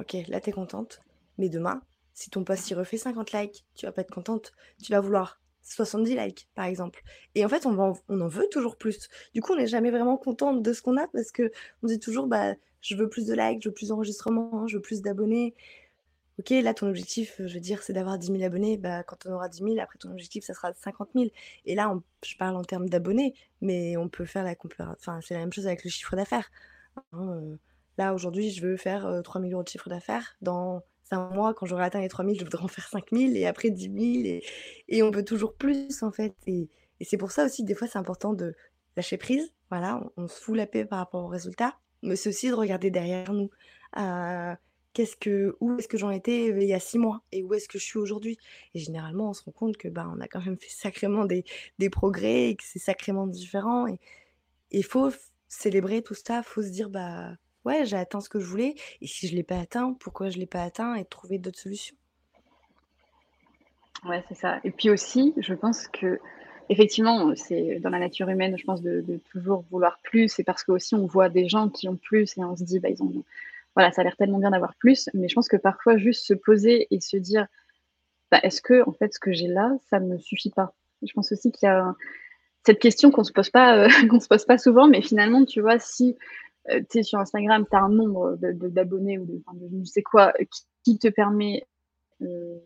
[0.00, 1.00] Ok, là, tu es contente.
[1.36, 1.82] Mais demain,
[2.14, 4.52] si ton post y refait 50 likes, tu vas pas être contente.
[4.82, 7.02] Tu vas vouloir 70 likes, par exemple.
[7.34, 9.08] Et en fait, on, en, on en veut toujours plus.
[9.34, 11.50] Du coup, on n'est jamais vraiment contente de ce qu'on a parce que
[11.82, 14.82] on dit toujours, bah, je veux plus de likes, je veux plus d'enregistrements, je veux
[14.82, 15.54] plus d'abonnés.
[16.40, 18.76] Ok, là, ton objectif, je veux dire, c'est d'avoir 10 000 abonnés.
[18.76, 21.26] Bah, quand on aura 10 000, après ton objectif, ça sera 50 000.
[21.64, 24.94] Et là, je parle en termes d'abonnés, mais on peut faire la comparaison.
[24.98, 26.50] Enfin, c'est la même chose avec le chiffre d'affaires.
[27.12, 27.56] Hein, euh,
[27.98, 30.36] là, aujourd'hui, je veux faire 3 000 euros de chiffre d'affaires.
[30.42, 33.46] Dans c'est un mois, quand j'aurai atteint les 3000, je voudrais en faire 5000 et
[33.46, 34.40] après 10 000
[34.88, 36.34] et, on veut toujours plus en fait.
[36.46, 36.68] Et,
[37.02, 38.54] c'est pour ça aussi, des fois, c'est important de
[38.96, 39.52] lâcher prise.
[39.70, 42.90] Voilà, on, se fout la paix par rapport aux résultats, mais c'est aussi de regarder
[42.90, 43.50] derrière nous.
[43.98, 44.54] Euh,
[44.94, 47.52] qu'est-ce que, où est-ce que j'en étais euh, il y a six mois et où
[47.52, 48.38] est-ce que je suis aujourd'hui?
[48.74, 51.44] Et généralement, on se rend compte que bah, on a quand même fait sacrément des,
[51.78, 53.86] des progrès et que c'est sacrément différent.
[53.86, 53.98] Et
[54.70, 55.10] il faut
[55.48, 57.32] célébrer tout ça, faut se dire bah
[57.64, 58.74] ouais, j'ai atteint ce que je voulais.
[59.00, 61.38] Et si je ne l'ai pas atteint, pourquoi je ne l'ai pas atteint et trouver
[61.38, 61.96] d'autres solutions?
[64.04, 64.60] Ouais, c'est ça.
[64.64, 66.20] Et puis aussi, je pense que
[66.68, 70.38] effectivement, c'est dans la nature humaine, je pense, de, toujours vouloir plus.
[70.38, 72.80] Et parce que aussi, on voit des gens qui ont plus et on se dit,
[72.80, 73.24] bah, ils ont,
[73.74, 75.08] voilà, ça a l'air tellement bien d'avoir plus.
[75.14, 77.46] Mais je pense que parfois, juste se poser et se dire,
[78.30, 80.74] bah, est-ce que en fait, ce que j'ai là, ça ne me suffit pas?
[81.02, 81.94] Je pense aussi qu'il y a
[82.64, 85.60] cette question qu'on se pose pas, euh, qu'on se pose pas souvent, mais finalement, tu
[85.60, 86.16] vois, si
[86.70, 90.02] euh, tu sais, sur Instagram, tu as un nombre d'abonnés ou de, je ne sais
[90.02, 90.32] quoi
[90.84, 91.66] qui, te permet
[92.22, 92.58] euh,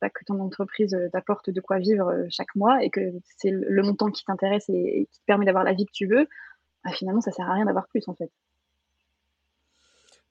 [0.00, 3.00] que ton entreprise euh, t'apporte de quoi vivre chaque mois et que
[3.38, 6.26] c'est le, montant qui t'intéresse et, qui te permet d'avoir la vie que tu veux,
[6.84, 8.30] bah, finalement, ça sert à rien d'avoir plus en fait.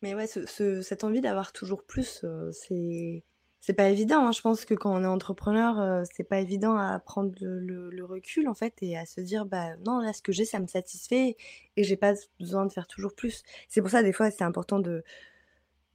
[0.02, 3.24] Mais ouais, cette envie d'avoir toujours plus, c'est
[3.62, 4.32] c'est pas évident, hein.
[4.32, 8.48] Je pense que quand on est entrepreneur, euh, c'est pas évident à prendre le recul,
[8.48, 11.36] en fait et à se dire: «Bah, non, là, ce que j'ai, ça me satisfait
[11.78, 13.44] et j'ai pas besoin de faire toujours plus».
[13.70, 15.04] C'est pour ça, des fois, c'est important de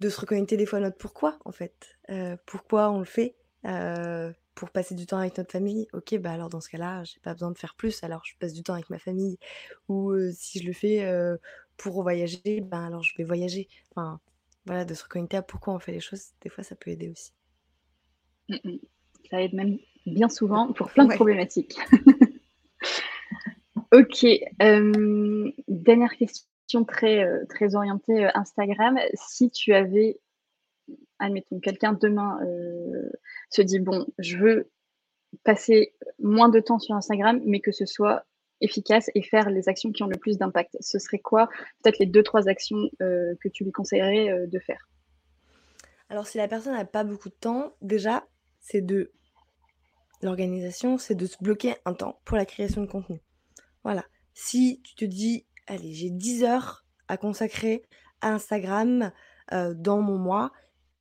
[0.01, 1.99] de se reconnecter des fois à notre pourquoi, en fait.
[2.11, 3.37] Euh, pourquoi on le fait?
[3.67, 5.89] Heu, pour passer du temps avec notre famille.
[5.93, 8.53] OK, bah, alors dans ce cas-là, j'ai pas besoin de faire plus, alors je passe
[8.55, 9.39] du temps avec ma famille
[9.89, 11.07] ou, heu, si je le fais,
[11.77, 13.69] pour voyager, ben, alors je vais voyager.
[13.95, 14.21] Enfin,
[14.67, 17.11] voilà, de se reconnecter à pourquoi on fait les choses, des fois, ça peut aider
[17.11, 17.33] aussi.
[18.49, 18.79] Mmh mh.
[19.31, 21.79] Ça aide même bien souvent pour plein de problématiques.
[23.93, 24.27] OK,
[25.69, 28.99] dernière question très, euh, très orientée, euh, Instagram.
[29.15, 30.19] Si tu avais,
[31.19, 33.11] admettons, quelqu'un demain, euh,
[33.51, 34.71] se dit: «Bon, je veux
[35.45, 38.25] passer moins de temps sur Instagram, mais que ce soit
[38.61, 40.77] efficace et faire les actions qui ont le plus d'impact».
[40.81, 41.49] Ce serait quoi,
[41.83, 44.89] peut-être les 2-3 actions, que tu lui conseillerais, de faire?
[46.09, 48.25] Alors si la personne n'a pas beaucoup de temps, déjà,
[48.65, 49.13] c'est de
[50.23, 53.23] l'organisation, c'est de se bloquer un temps pour la création de contenu.
[53.85, 54.05] Voilà.
[54.33, 57.83] Si tu te dis: «Allez, j'ai 10 heures à consacrer
[58.23, 59.13] à Instagram,
[59.53, 60.51] heu, dans mon mois»,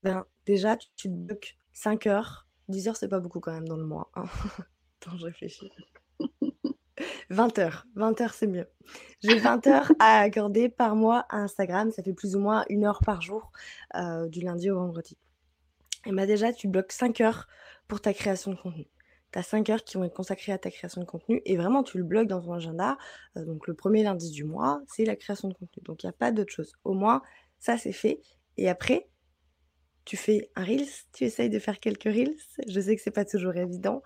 [0.03, 2.47] ben, déjà tu te bloques 5 heures.
[2.67, 4.25] 10 heures, c'est pas beaucoup quand même dans le mois, hein.
[5.01, 5.69] Attends, je réfléchis.
[7.29, 8.67] 20 heures, 20 heures, c'est mieux.
[9.21, 12.83] J'ai 20 heures à accorder par mois à Instagram, ça fait plus ou moins 1
[12.83, 13.51] heure par jour,
[13.95, 15.17] heu, du lundi au vendredi.
[16.05, 17.47] Et bah, déjà, tu bloques 5 heures
[17.87, 18.87] pour ta création de contenu.
[19.31, 21.83] Tu as 5 heures qui vont être consacrées à ta création de contenu et vraiment
[21.83, 22.97] tu le bloques dans ton agenda.
[23.37, 25.81] Euh, donc le premier lundi du mois, c'est la création de contenu.
[25.83, 26.73] Donc il n'y a pas d'autre chose.
[26.83, 27.21] Au moins,
[27.59, 28.21] ça c'est fait.
[28.57, 29.09] Et après,
[30.05, 32.35] tu fais un Reels, tu essayes de faire quelques Reels.
[32.67, 34.03] Je sais que c'est pas toujours évident.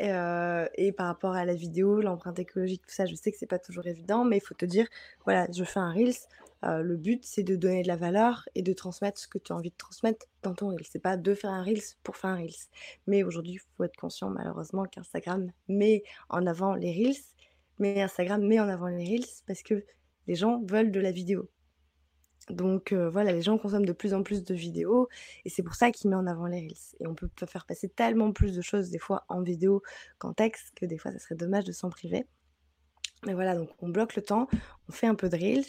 [0.00, 3.46] Euh, et par rapport à la vidéo, l'empreinte écologique, tout ça, je sais que c'est
[3.46, 4.86] pas toujours évident, mais il faut te dire,
[5.24, 6.14] voilà, je fais un Reels,
[6.62, 9.56] le but, c'est de donner de la valeur et de transmettre ce que tu as
[9.56, 10.86] envie de transmettre dans ton Reels.
[10.90, 12.68] C'est pas de faire un Reels pour faire un Reels.
[13.06, 17.22] Mais aujourd'hui, il faut être conscient malheureusement qu'Instagram met en avant les Reels,
[17.78, 19.84] mais Instagram met en avant les Reels parce que
[20.26, 21.48] les gens veulent de la vidéo.
[22.50, 25.08] Donc voilà, les gens consomment de plus en plus de vidéos
[25.44, 26.96] et c'est pour ça qu'il met en avant les Reels.
[26.98, 29.82] Et on peut faire passer tellement plus de choses des fois en vidéo
[30.18, 32.26] qu'en texte que des fois, ça serait dommage de s'en priver.
[33.26, 34.48] Mais voilà, donc on bloque le temps,
[34.88, 35.66] on fait un peu de Reels,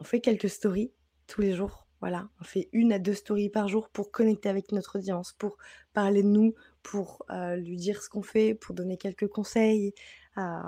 [0.00, 0.92] on fait quelques stories
[1.26, 1.86] tous les jours.
[2.00, 5.58] Voilà, on fait une à deux stories par jour pour connecter avec notre audience, pour
[5.92, 9.92] parler de nous, pour euh, lui dire ce qu'on fait, pour donner quelques conseils.
[10.38, 10.62] Euh,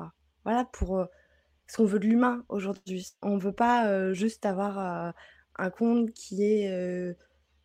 [0.45, 1.07] voilà, pour euh,
[1.67, 3.15] ce qu'on veut de l'humain aujourd'hui.
[3.23, 5.15] On ne veut pas juste avoir
[5.57, 7.17] un compte qui est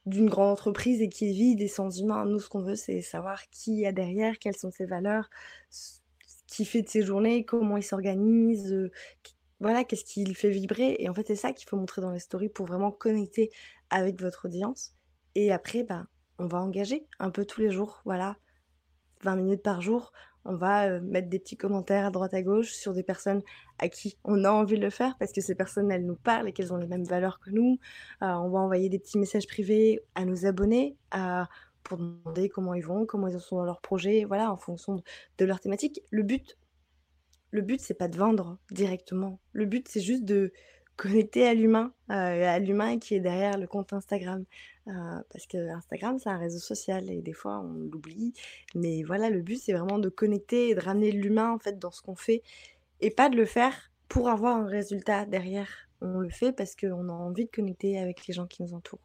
[0.05, 2.23] d'une grande entreprise et qui est vide et sans humain.
[2.23, 5.29] Nous, ce qu'on veut, c'est savoir qui y a derrière, quelles sont ses valeurs,
[5.69, 5.99] ce
[6.47, 8.89] qui fait de ses journées, comment il s'organise,
[9.59, 12.11] voilà, qu'est-ce qui le fait vibrer et en fait, c'est ça qu'il faut montrer dans
[12.11, 13.51] les stories pour vraiment connecter
[13.89, 14.93] avec votre audience
[15.35, 16.07] et après, bah,
[16.39, 18.37] on va engager un peu tous les jours, voilà,
[19.23, 20.11] 20 minutes par jour.
[20.45, 23.41] On va, mettre des petits commentaires à droite à gauche sur des personnes
[23.79, 26.47] à qui on a envie de le faire parce que ces personnes, elles nous parlent
[26.47, 27.79] et qu'elles ont les mêmes valeurs que nous.
[28.21, 30.95] on va envoyer des petits messages privés à nos abonnés,
[31.83, 35.03] pour demander comment ils vont, comment ils sont dans leur projet, voilà, en fonction
[35.37, 36.01] de leur thématique.
[36.11, 36.57] Le but
[37.51, 39.39] le but, c'est pas de vendre directement.
[39.53, 40.51] Le but, c'est juste de
[40.97, 44.43] connecter à l'humain, euh, à l'humain qui est derrière le compte Instagram.
[44.87, 44.91] Euh,
[45.31, 48.33] parce que Instagram, c'est un réseau social et des fois, on l'oublie.
[48.75, 51.91] Mais voilà, le but, c'est vraiment de connecter et de ramener l'humain, en fait, dans
[51.91, 52.43] ce qu'on fait
[52.99, 55.69] et pas de le faire pour avoir un résultat derrière.
[56.01, 59.01] On le fait parce qu'on a envie de connecter avec les gens qui nous entourent.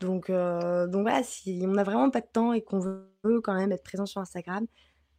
[0.00, 3.54] Donc, euh, donc voilà, si on n'a vraiment pas de temps et qu'on veut quand
[3.54, 4.66] même être présent sur Instagram,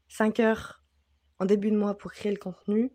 [0.08, 0.84] 5 heures
[1.39, 2.91] en début de mois pour créer le contenu.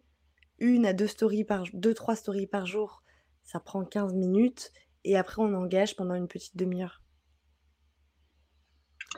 [0.59, 3.03] Une à deux stories par deux, trois stories par jour,
[3.43, 4.71] ça prend 15 minutes.
[5.05, 7.03] Et après, on engage pendant une petite demi-heure.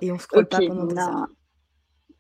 [0.01, 1.27] Et on croit pas pendant des heures.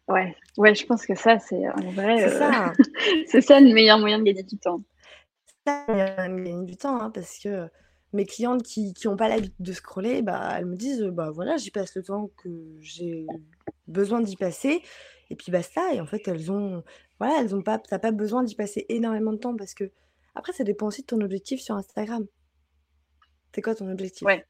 [0.08, 0.36] Ouais.
[0.56, 2.18] ouais, je pense que ça, c'est en vrai.
[2.18, 2.72] C'est ça.
[3.26, 4.82] c'est ça le meilleur moyen de gagner du temps.
[5.46, 7.68] C'est ça le meilleur moyen de gagner du temps, hein, parce que
[8.12, 11.72] mes clientes qui n'ont pas l'habitude de scroller, bah, elles me disent bah voilà, j'y
[11.72, 12.48] passe le temps que
[12.80, 13.26] j'ai
[13.88, 14.80] besoin d'y passer
[15.30, 15.94] et puis basta.
[15.94, 16.82] Et en fait, elles ont,
[17.18, 19.90] voilà, elles ont pas, t'as pas besoin d'y passer énormément de temps parce que
[20.36, 22.26] après, ça dépend aussi de ton objectif sur Instagram.
[23.54, 24.26] C'est quoi ton objectif?
[24.26, 24.44] Ouais.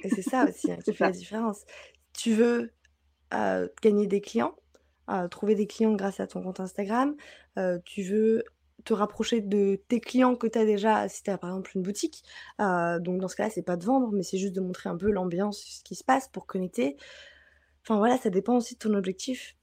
[0.00, 1.60] Et c'est ça aussi hein, qui fait la différence.
[2.14, 2.72] Tu veux
[3.34, 4.56] euh, gagner des clients,
[5.10, 7.14] euh, trouver des clients grâce à ton compte Instagram.
[7.58, 8.44] Euh, tu veux
[8.84, 11.82] te rapprocher de tes clients que tu as déjà si tu as par exemple une
[11.82, 12.24] boutique.
[12.58, 15.10] donc dans ce cas-là, c'est pas de vendre, mais c'est juste de montrer un peu
[15.10, 16.96] l'ambiance, ce qui se passe pour connecter.
[17.82, 19.56] Enfin voilà, ça dépend aussi de ton objectif.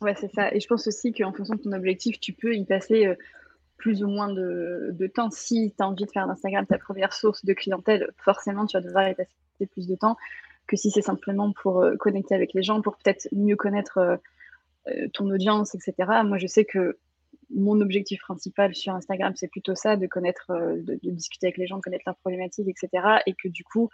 [0.00, 0.52] Ouais, c'est ça.
[0.54, 3.14] Et je pense aussi qu'en fonction de ton objectif, tu peux y passer
[3.76, 5.30] plus ou moins de, de temps.
[5.30, 8.82] Si tu as envie de faire d'Instagram ta première source de clientèle, forcément, tu vas
[8.82, 9.30] devoir y passer
[9.66, 10.16] plus de temps
[10.70, 14.16] que si c'est simplement pour euh, connecter avec les gens, pour peut-être mieux connaître euh,
[14.88, 15.94] euh, ton audience, etc.
[16.24, 16.96] Moi, je sais que
[17.52, 21.78] mon objectif principal sur Instagram, c'est plutôt ça, de connaître, de, discuter avec les gens,
[21.78, 23.18] de connaître leurs problématiques, etc.
[23.26, 23.90] Et que du coup,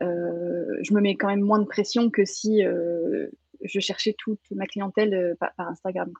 [0.00, 5.36] je me mets quand même moins de pression que si je cherchais toute ma clientèle
[5.38, 6.12] par, Instagram.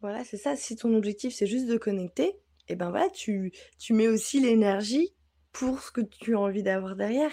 [0.00, 0.54] Voilà, c'est ça.
[0.56, 2.28] Si ton objectif, c'est juste de connecter,
[2.66, 5.14] et eh ben voilà, tu, tu mets aussi l'énergie
[5.52, 7.32] pour ce que tu as envie d'avoir derrière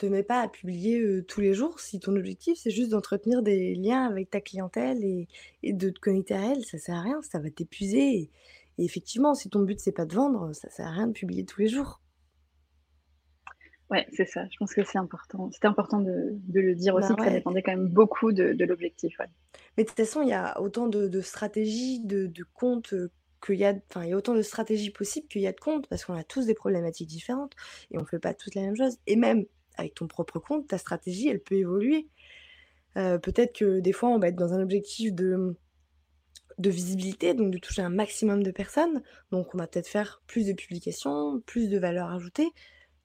[0.00, 3.74] te mets pas à publier tous les jours si ton objectif c'est juste d'entretenir des
[3.74, 5.28] liens avec ta clientèle et,
[5.62, 8.30] de te connecter à elle, ça sert à rien, ça va t'épuiser.
[8.78, 11.44] Et, effectivement, si ton but c'est pas de vendre, ça sert à rien de publier
[11.44, 12.00] tous les jours.
[13.90, 14.46] Ouais, c'est ça.
[14.50, 15.50] Je pense que c'est important.
[15.52, 19.16] C'était important de, le dire aussi, bah que ça dépendait quand même beaucoup de, l'objectif.
[19.76, 22.94] Mais de toute façon, il y a autant de, stratégies, de, comptes
[23.44, 25.58] qu'il y a, enfin, il y a autant de stratégies possibles qu'il y a de
[25.58, 27.54] comptes parce qu'on a tous des problématiques différentes
[27.90, 28.98] et on fait pas toutes la même chose.
[29.06, 29.44] Et même
[29.76, 32.06] avec ton propre compte, ta stratégie, elle peut évoluer.
[32.96, 35.56] Euh, peut-être que des fois, on va être dans un objectif de,
[36.58, 39.02] de visibilité, donc de toucher un maximum de personnes.
[39.32, 42.50] Donc, on va peut-être faire plus de publications, plus de valeur ajoutée.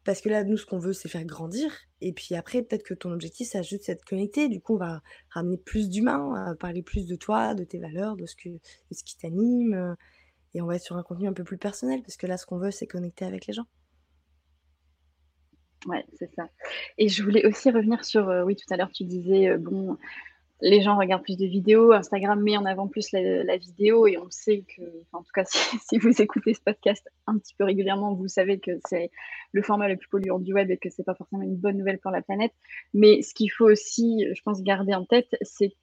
[0.06, 1.72] Parce que là, nous, ce qu'on veut, c'est faire grandir.
[2.00, 4.48] Et puis après, peut-être que ton objectif, c'est juste être connecté.
[4.48, 8.26] Du coup, on va ramener plus d'humains, parler plus de toi, de tes valeurs, de
[8.26, 8.60] ce, que, de
[8.92, 9.96] ce qui t'anime.
[10.54, 12.02] Et on va être sur un contenu un peu plus personnel.
[12.04, 13.66] Parce que là, ce qu'on veut, c'est connecter avec les gens.
[15.86, 16.50] Ouais, c'est ça.
[16.98, 19.98] Et je voulais aussi revenir sur, euh, oui, tout à l'heure, tu disais, euh, bon,
[20.66, 24.32] les gens regardent plus de vidéos, Instagram met en avant plus la, vidéo, et on
[24.32, 24.82] sait que,
[25.14, 28.72] en tout cas, si, vous écoutez ce podcast un petit peu régulièrement, vous savez que
[28.90, 29.12] c'est
[29.52, 32.00] le format le plus polluant du web et que c'est pas forcément une bonne nouvelle
[32.00, 32.52] pour la planète.
[32.96, 35.76] Mais ce qu'il faut aussi, je pense, garder en tête, c'est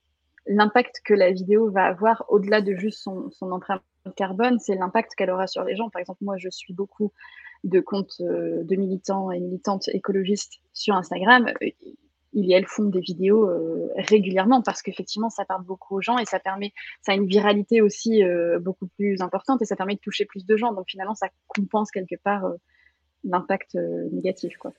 [0.46, 3.82] l'impact que la vidéo va avoir au-delà de juste son, son empreinte
[4.16, 5.90] carbone, c'est l'impact qu'elle aura sur les gens.
[5.90, 7.12] Par exemple, moi, je suis beaucoup
[7.62, 11.46] de comptes euh, de militants et militantes écologistes sur Instagram,
[12.34, 16.00] euh, ils et elles font des vidéos euh, régulièrement parce qu'effectivement, ça parle beaucoup aux
[16.00, 18.22] gens et ça permet, ça a une viralité aussi
[18.60, 20.72] beaucoup plus importante et ça permet de toucher plus de gens.
[20.72, 22.44] Donc finalement, ça compense quelque part
[23.24, 23.76] l'impact
[24.12, 24.72] négatif, quoi.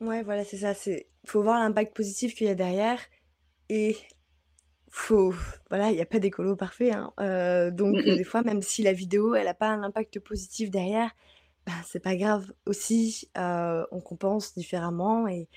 [0.00, 0.74] Ouais, voilà, c'est ça.
[0.74, 2.98] C'est faut voir l'impact positif qu'il y a derrière
[3.68, 3.96] et
[4.90, 5.32] faut
[5.70, 6.92] voilà, il n'y a pas d'écolo parfait.
[6.92, 7.70] Hein.
[7.72, 11.12] donc des fois, même si la vidéo, elle n'a pas un impact positif derrière,
[11.66, 15.48] bah, c'est pas grave aussi, on compense différemment et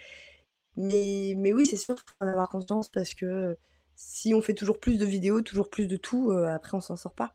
[0.77, 3.57] mais mais oui, c'est sûr, qu'il faut en avoir conscience parce que,
[3.95, 7.13] si on fait toujours plus de vidéos, toujours plus de tout, après on s'en sort
[7.13, 7.33] pas.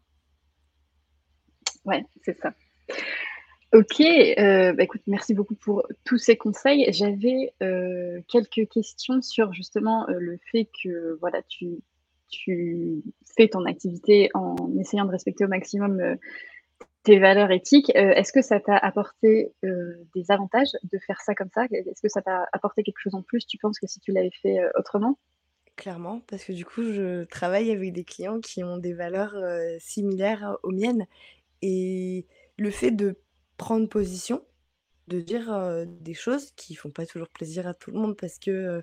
[1.84, 2.52] Ouais, c'est ça.
[3.72, 4.02] OK,
[4.36, 6.92] bah, écoute, merci beaucoup pour tous ces conseils.
[6.92, 7.54] J'avais,
[8.28, 11.78] quelques questions sur justement, le fait que, voilà, tu
[12.30, 13.02] tu
[13.36, 16.16] fais ton activité en essayant de respecter au maximum,
[17.02, 17.90] tes valeurs éthiques.
[17.96, 21.64] Euh, est-ce que ça t'a apporté euh, des avantages de faire ça comme ça?
[21.70, 24.30] Est-ce que ça t'a apporté quelque chose en plus, tu penses, que si tu l'avais
[24.42, 25.18] fait euh, autrement?
[25.76, 29.34] Clairement, parce que du coup, je travaille avec des clients qui ont des valeurs
[29.78, 31.06] similaires aux miennes.
[31.62, 32.26] Et
[32.58, 33.16] le fait de
[33.56, 34.42] prendre position,
[35.08, 38.82] de dire des choses qui font pas toujours plaisir à tout le monde parce que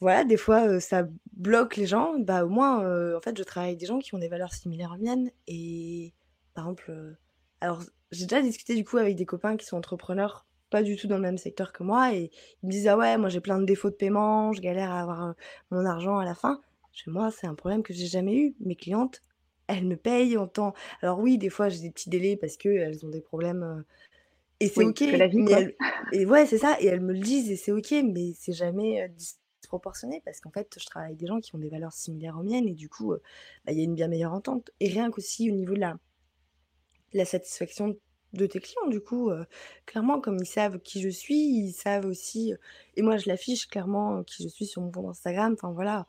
[0.00, 2.78] voilà, des fois ça bloque les gens, bah au moins
[3.14, 6.14] en fait je travaille avec des gens qui ont des valeurs similaires aux miennes et
[6.54, 7.12] par exemple, euh,
[7.60, 11.06] alors j'ai déjà discuté du coup avec des copains qui sont entrepreneurs, pas du tout
[11.06, 12.30] dans le même secteur que moi, et
[12.62, 15.00] ils me disent ah ouais, moi j'ai plein de défauts de paiement, je galère à
[15.00, 15.32] avoir euh,
[15.70, 16.60] mon argent à la fin.
[16.92, 18.54] Chez moi, c'est un problème que j'ai jamais eu.
[18.60, 19.22] Mes clientes,
[19.66, 20.74] elles me payent en temps.
[21.02, 23.62] Alors oui, des fois j'ai des petits délais parce que elles ont des problèmes.
[23.62, 23.82] Euh,
[24.60, 25.00] et c'est ok.
[25.00, 25.44] La vie,
[26.12, 26.76] Et ouais, c'est ça.
[26.80, 30.72] Et elles me le disent et c'est ok, mais c'est jamais disproportionné parce qu'en fait,
[30.78, 33.12] je travaille avec des gens qui ont des valeurs similaires aux miennes et du coup,
[33.64, 34.70] bah, il y a une bien meilleure entente.
[34.78, 35.96] Et rien qu'aussi au niveau de la
[37.14, 37.96] la satisfaction
[38.32, 38.86] de tes clients.
[38.88, 39.30] Du coup,
[39.86, 42.52] clairement, comme ils savent qui je suis, ils savent aussi,
[42.96, 45.54] et moi je l'affiche clairement qui je suis sur mon compte Instagram.
[45.54, 46.06] Enfin voilà,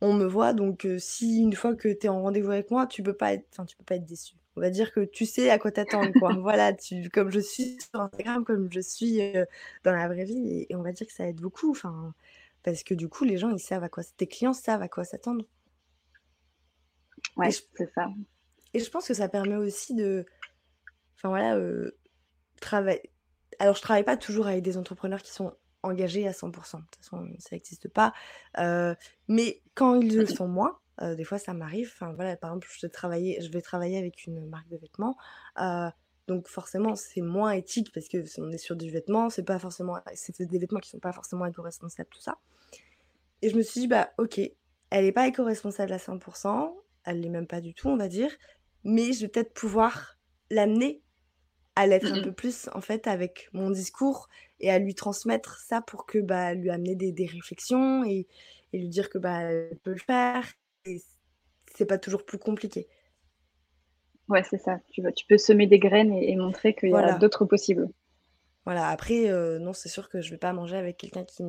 [0.00, 0.52] on me voit.
[0.54, 3.46] Donc si une fois que tu es en rendez-vous avec moi, tu peux pas être,
[3.52, 4.34] enfin tu peux pas être déçu.
[4.56, 6.34] On va dire que tu sais à quoi t'attendre, quoi.
[6.38, 9.20] voilà, tu, comme je suis sur Instagram, comme je suis
[9.84, 11.70] dans la vraie vie, et, on va dire que ça aide beaucoup.
[11.70, 12.14] Enfin,
[12.62, 15.04] parce que du coup, les gens ils savent à quoi, tes clients savent à quoi
[15.04, 15.44] s'attendre.
[17.36, 18.08] Ouais, c'est ça.
[18.74, 20.24] Et je pense que ça permet aussi de.
[21.16, 21.96] Enfin voilà, euh,
[22.60, 23.10] travailler.
[23.58, 25.52] Alors, je travaille pas toujours avec des entrepreneurs qui sont
[25.82, 26.46] engagés à 100%.
[26.46, 28.14] De toute façon, ça n'existe pas.
[28.58, 28.94] Euh,
[29.28, 31.90] mais quand ils le sont moins, euh, des fois, ça m'arrive.
[31.94, 32.86] Enfin, voilà, par exemple, je,
[33.50, 35.16] vais travailler avec une marque de vêtements.
[36.26, 39.30] donc, forcément, c'est moins éthique parce que on est sur du vêtement.
[39.30, 42.38] C'est pas forcément, c'est des vêtements qui sont pas forcément éco-responsables, tout ça.
[43.42, 44.40] Et je me suis dit, bah, ok,
[44.90, 46.74] elle n'est pas éco-responsable à 100%.
[47.04, 48.30] Elle l'est même pas du tout, on va dire
[48.84, 50.18] mais je vais peut-être pouvoir
[50.50, 51.02] l'amener
[51.76, 54.28] à l'être un peu plus en fait avec mon discours
[54.58, 58.26] et à lui transmettre ça pour que bah lui amener des, des réflexions et,
[58.72, 60.44] et lui dire que bah elle peut le faire
[60.84, 61.00] et
[61.74, 62.88] c'est pas toujours plus compliqué.
[64.28, 64.80] Ouais, c'est ça.
[64.92, 67.88] Tu, tu peux semer des graines et, et montrer qu'il y a d'autres possibles.
[68.64, 71.42] Voilà, après, euh, non, c'est sûr que je vais pas manger avec quelqu'un qui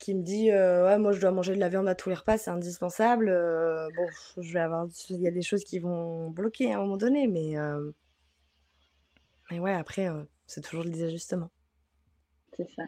[0.00, 2.16] qui me dit euh, ouais, moi je dois manger de la viande à tous les
[2.16, 3.28] repas, c'est indispensable.
[3.28, 4.08] euh, bon,
[4.42, 7.28] je vais avoir, il y a des choses qui vont bloquer à un moment donné,
[7.28, 7.92] mais, euh,
[9.50, 10.08] mais ouais, après,
[10.46, 11.50] c'est toujours des ajustements.
[12.56, 12.82] C'est ça.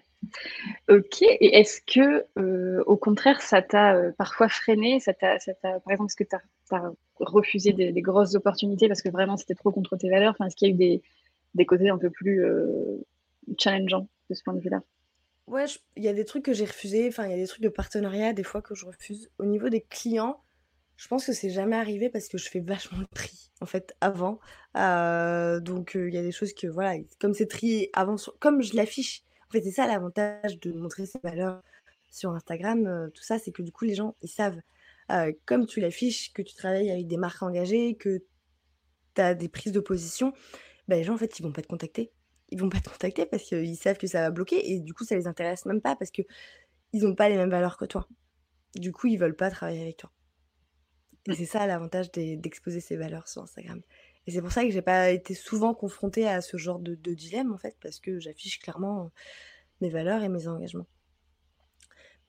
[0.89, 1.23] Ok.
[1.23, 2.27] Et est-ce que,
[2.85, 6.37] au contraire, ça t'a parfois freiné ça t'a, Par exemple, est-ce que tu
[6.75, 10.33] as, refusé des, grosses opportunités parce que vraiment c'était trop contre tes valeurs?
[10.33, 11.03] Enfin, Est-ce qu'il y a eu des,
[11.55, 12.45] des côtés un peu plus
[13.59, 14.83] challengeants de ce point de vue-là?
[15.47, 15.67] Ouais,
[15.97, 17.69] il y a des trucs que j'ai refusés, enfin, il y a des trucs de
[17.69, 19.31] partenariat, des fois que je refuse.
[19.39, 20.43] Au niveau des clients,
[20.97, 23.95] je pense que c'est jamais arrivé parce que je fais vachement le tri, en fait,
[24.01, 24.39] avant.
[24.77, 28.63] Euh, donc, euh, il y a des choses que, voilà, comme c'est trié avant, comme
[28.63, 31.61] je l'affiche, en fait, c'est ça l'avantage de montrer ses valeurs
[32.11, 34.61] sur Instagram, euh, tout ça, c'est que du coup, les gens, ils savent.
[35.45, 38.23] Comme tu l'affiches, que tu travailles avec des marques engagées, que
[39.15, 40.33] tu as des prises de position,
[40.89, 42.11] bah, les gens, en fait, ils vont pas te contacter.
[42.53, 45.05] Ils vont pas te contacter parce qu'ils savent que ça va bloquer et du coup,
[45.05, 46.23] ça les intéresse même pas parce que
[46.93, 48.07] ils ont pas les mêmes valeurs que toi.
[48.75, 50.13] Du coup, ils veulent pas travailler avec toi.
[51.29, 53.81] Et c'est ça l'avantage d'exposer ses valeurs sur Instagram.
[54.27, 57.53] Et c'est pour ça que j'ai pas été souvent confrontée à ce genre de, dilemme
[57.53, 59.11] en fait, parce que j'affiche clairement
[59.81, 60.87] mes valeurs et mes engagements.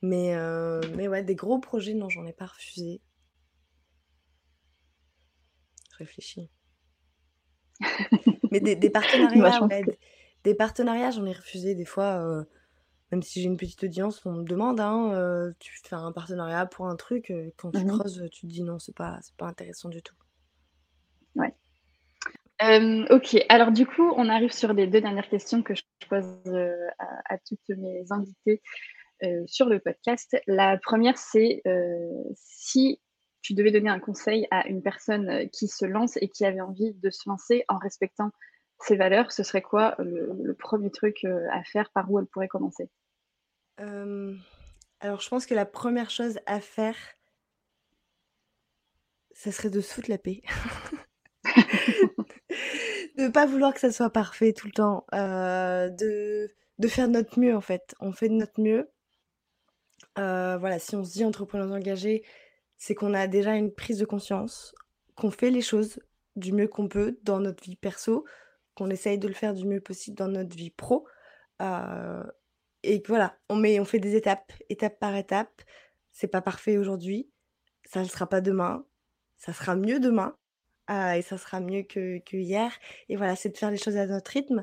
[0.02, 3.02] Mais, euh, mais ouais, des gros projets, non, j'en ai pas refusé.
[5.98, 6.50] Réfléchis.
[8.54, 10.00] Mais des, des partenariats, ouais, des,
[10.46, 12.20] des partenariats, j'en ai refusé des fois.
[12.26, 12.44] euh,
[13.12, 16.66] même si j'ai une petite audience, on me demande, hein, euh, tu fais un partenariat
[16.66, 17.88] pour un truc, euh, quand tu Mhm.
[17.88, 20.16] creuses, tu te dis non, c'est pas, c'est pas intéressant du tout.
[21.36, 21.54] Ouais.
[22.62, 26.26] Euh, ok, alors du coup, on arrive sur les deux dernières questions que je pose
[26.48, 28.62] euh, à, à toutes mes invitées
[29.24, 30.38] euh, sur le podcast.
[30.48, 33.02] La première, c'est euh, si
[33.44, 36.62] tu devais donner un conseil à une personne euh, qui se lance et qui avait
[36.62, 38.32] envie de se lancer en respectant
[38.80, 42.26] ses valeurs, ce serait quoi le, le premier truc euh, à faire, par où elle
[42.26, 42.90] pourrait commencer?
[43.80, 44.36] Euh,
[45.00, 46.96] alors, je pense que la première chose à faire,
[49.32, 50.42] ça serait de se foutre la paix.
[53.18, 55.06] de pas vouloir que ça soit parfait tout le temps.
[55.14, 57.96] euh, de, de faire de notre mieux, en fait.
[58.00, 58.90] On fait de notre mieux.
[60.18, 62.24] Euh, voilà, si on se dit entrepreneurs engagés,
[62.84, 64.76] c'est qu'on a déjà une prise de conscience,
[65.16, 66.02] qu'on fait les choses
[66.36, 68.26] du mieux qu'on peut dans notre vie perso,
[68.76, 71.08] qu'on essaye de le faire du mieux possible dans notre vie pro.
[71.62, 72.26] euh,
[72.84, 75.62] et voilà, on, met, on fait des étapes, étape par étape.
[76.12, 77.30] C'est pas parfait aujourd'hui,
[77.86, 78.86] ça ne sera pas demain,
[79.38, 80.36] ça sera mieux demain,
[80.90, 82.74] euh, et ça sera mieux que, que hier.
[83.08, 84.62] Et voilà, c'est de faire les choses à notre rythme.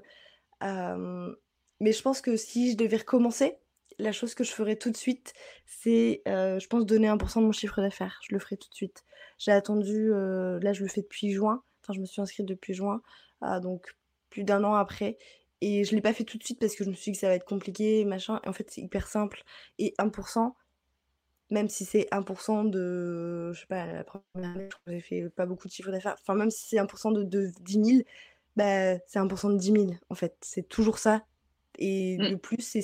[0.63, 1.35] Euh,
[1.81, 3.57] mais je pense que si je devais recommencer,
[4.01, 5.35] la chose que je ferais tout de suite,
[5.67, 8.21] c'est, euh, je pense, donner 1% de mon chiffre d'affaires.
[8.29, 9.05] Je le ferai tout de suite.
[9.39, 12.75] J'ai attendu, euh, là je le fais depuis juin, enfin je me suis inscrite depuis
[12.75, 13.03] juin,
[13.45, 13.95] euh, donc
[14.31, 15.19] plus d'un an après.
[15.63, 17.17] Et je ne l'ai pas fait tout de suite parce que je me suis dit
[17.19, 18.41] que ça va être compliqué, machin.
[18.45, 19.43] Et en fait, c'est hyper simple.
[19.79, 20.57] Et 1%,
[21.51, 25.69] même si c'est 1% de, je sais pas, la première année, j'ai fait pas beaucoup
[25.69, 26.17] de chiffre d'affaires.
[26.21, 28.05] Enfin, même si c'est 1% de, de 10 000,
[28.57, 30.37] bah, c'est 1% de 10 000, en fait.
[30.43, 31.25] C'est toujours ça.
[31.79, 32.31] Et Mm.
[32.31, 32.83] le plus, c'est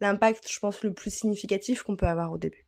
[0.00, 2.66] l'impact, je pense, le plus significatif qu'on peut avoir au début.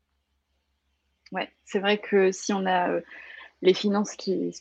[1.32, 3.00] Ouais, c'est vrai que si on a euh,
[3.62, 4.52] les finances qui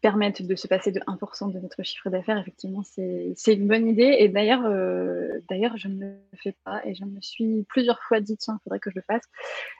[0.00, 4.16] permettent de se passer de 1% de notre chiffre d'affaires, effectivement, c'est une bonne idée.
[4.20, 8.20] Et d'ailleurs, euh, d'ailleurs, je ne le fais pas et je me suis plusieurs fois
[8.20, 9.22] dit, tiens, il faudrait que je le fasse.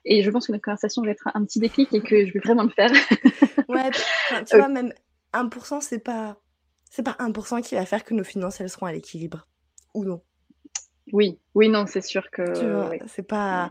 [0.04, 2.40] Et je pense que notre conversation va être un petit déclic et que je vais
[2.40, 2.90] vraiment le faire.
[3.68, 3.90] Ouais,
[4.46, 4.92] tu Euh, vois, même
[5.34, 6.40] 1%, c'est pas,
[6.90, 9.46] c'est pas 1% qui va faire que nos finances, elles seront à l'équilibre.
[9.94, 10.22] Ou non.
[11.12, 12.98] Oui, oui, non, c'est sûr Tu que vois, oui.
[13.06, 13.70] c'est pas.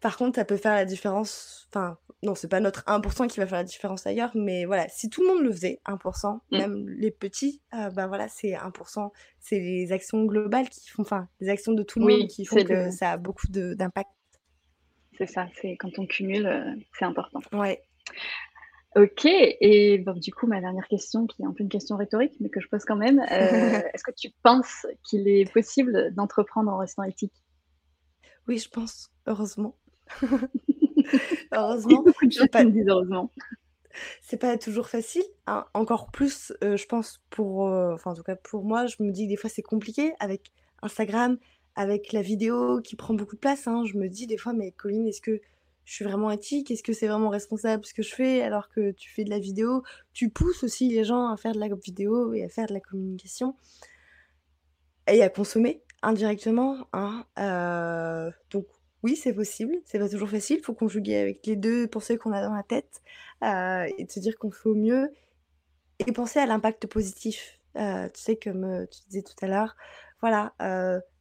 [0.00, 1.66] Par contre, ça peut faire la différence.
[1.72, 5.08] Enfin, non, c'est pas notre 1% qui va faire la différence ailleurs, mais voilà, si
[5.10, 6.58] tout le monde le faisait, 1%, Mm.
[6.58, 9.10] même les petits, euh, bah voilà, c'est 1%.
[9.40, 12.56] C'est les actions globales qui font, enfin, les actions de tout le monde qui font
[12.62, 14.10] que le, ça a beaucoup d'impact.
[15.18, 15.46] c'est ça.
[15.60, 17.40] C'est quand on cumule, euh, c'est important.
[17.52, 17.82] Ouais.
[18.96, 22.32] Ok, et bon, du coup, ma dernière question, qui est un peu une question rhétorique,
[22.40, 23.24] mais que je pose quand même, euh,
[23.94, 27.34] est-ce que tu penses qu'il est possible d'entreprendre en restant éthique?
[28.48, 29.76] Oui, je pense, heureusement.
[31.52, 33.30] Heureusement, beaucoup de gens pas, me disent heureusement.
[34.22, 35.24] c'est pas toujours facile.
[35.46, 35.66] hein.
[35.74, 39.10] Encore plus, euh, je pense, pour, euh, enfin, en tout cas pour moi, je me
[39.10, 41.38] dis que des fois c'est compliqué avec Instagram,
[41.74, 43.66] avec la vidéo qui prend beaucoup de place.
[43.66, 43.84] hein.
[43.84, 45.40] Je me dis des fois, mais Colline, est-ce que
[45.86, 48.90] je suis vraiment éthique Est-ce que c'est vraiment responsable ce que je fais alors que
[48.90, 49.82] tu fais de la vidéo?
[50.12, 52.80] Tu pousses aussi les gens à faire de la vidéo et à faire de la
[52.80, 53.56] communication
[55.06, 56.88] et à consommer indirectement.
[56.92, 57.24] Hein.
[57.38, 58.66] Euh, donc
[59.04, 62.32] oui, c'est possible, c'est pas toujours facile, il faut conjuguer avec les deux pensées qu'on
[62.32, 63.00] a dans la tête
[63.44, 65.12] euh, et de se dire qu'on fait au mieux
[66.00, 67.60] et penser à l'impact positif.
[67.76, 69.76] Euh, tu sais, comme tu disais tout à l'heure,
[70.20, 70.52] voilà,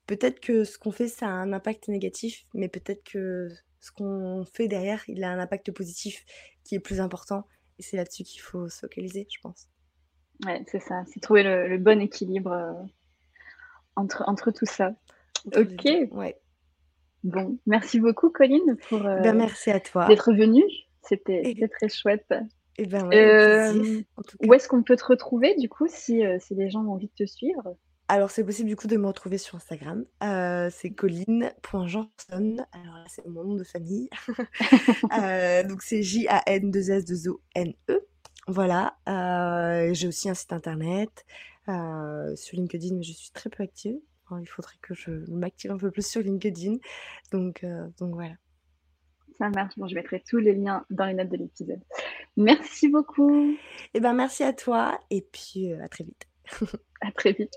[0.08, 3.50] peut-être que ce qu'on fait, ça a un impact négatif, mais peut-être que
[3.86, 6.26] ce qu'on fait derrière, il a un impact positif
[6.64, 7.46] qui est plus important.
[7.78, 9.68] Et c'est là-dessus qu'il faut se focaliser, je pense.
[10.44, 11.04] Ouais, c'est ça.
[11.06, 12.74] C'est trouver le, bon équilibre euh,
[13.96, 14.96] entre, entre tout ça.
[15.56, 15.86] ok.
[16.12, 16.36] Ouais.
[17.24, 20.66] Bon, merci beaucoup, Colline, pour euh, ben, merci à toi d'être venue.
[21.04, 22.34] C'était très chouette.
[22.78, 24.02] Et eh ben euh,
[24.44, 27.26] où est-ce qu'on peut te retrouver, du coup, si, si les gens ont envie de
[27.26, 27.78] te suivre?
[28.08, 30.06] Alors, c'est possible du coup de me retrouver sur Instagram.
[30.22, 32.06] Euh, c'est colline.janson.
[32.30, 34.10] Alors là, c'est mon nom de famille.
[35.20, 38.08] Euh, donc, c'est J-A-N-2-S-2-O-N-E.
[38.48, 38.98] Voilà.
[39.08, 41.26] Euh, j'ai aussi un site internet
[41.68, 43.96] sur LinkedIn, mais je suis très peu active.
[44.40, 46.76] il faudrait que je m'active un peu plus sur LinkedIn.
[47.32, 47.66] Donc,
[47.98, 48.36] donc voilà.
[49.40, 49.74] Ça marche.
[49.78, 51.82] Bon, je mettrai tous les liens dans les notes de l'épisode.
[52.38, 53.56] Merci beaucoup.
[53.94, 56.28] Eh ben, merci à toi et puis à très vite.
[57.02, 57.56] À très vite.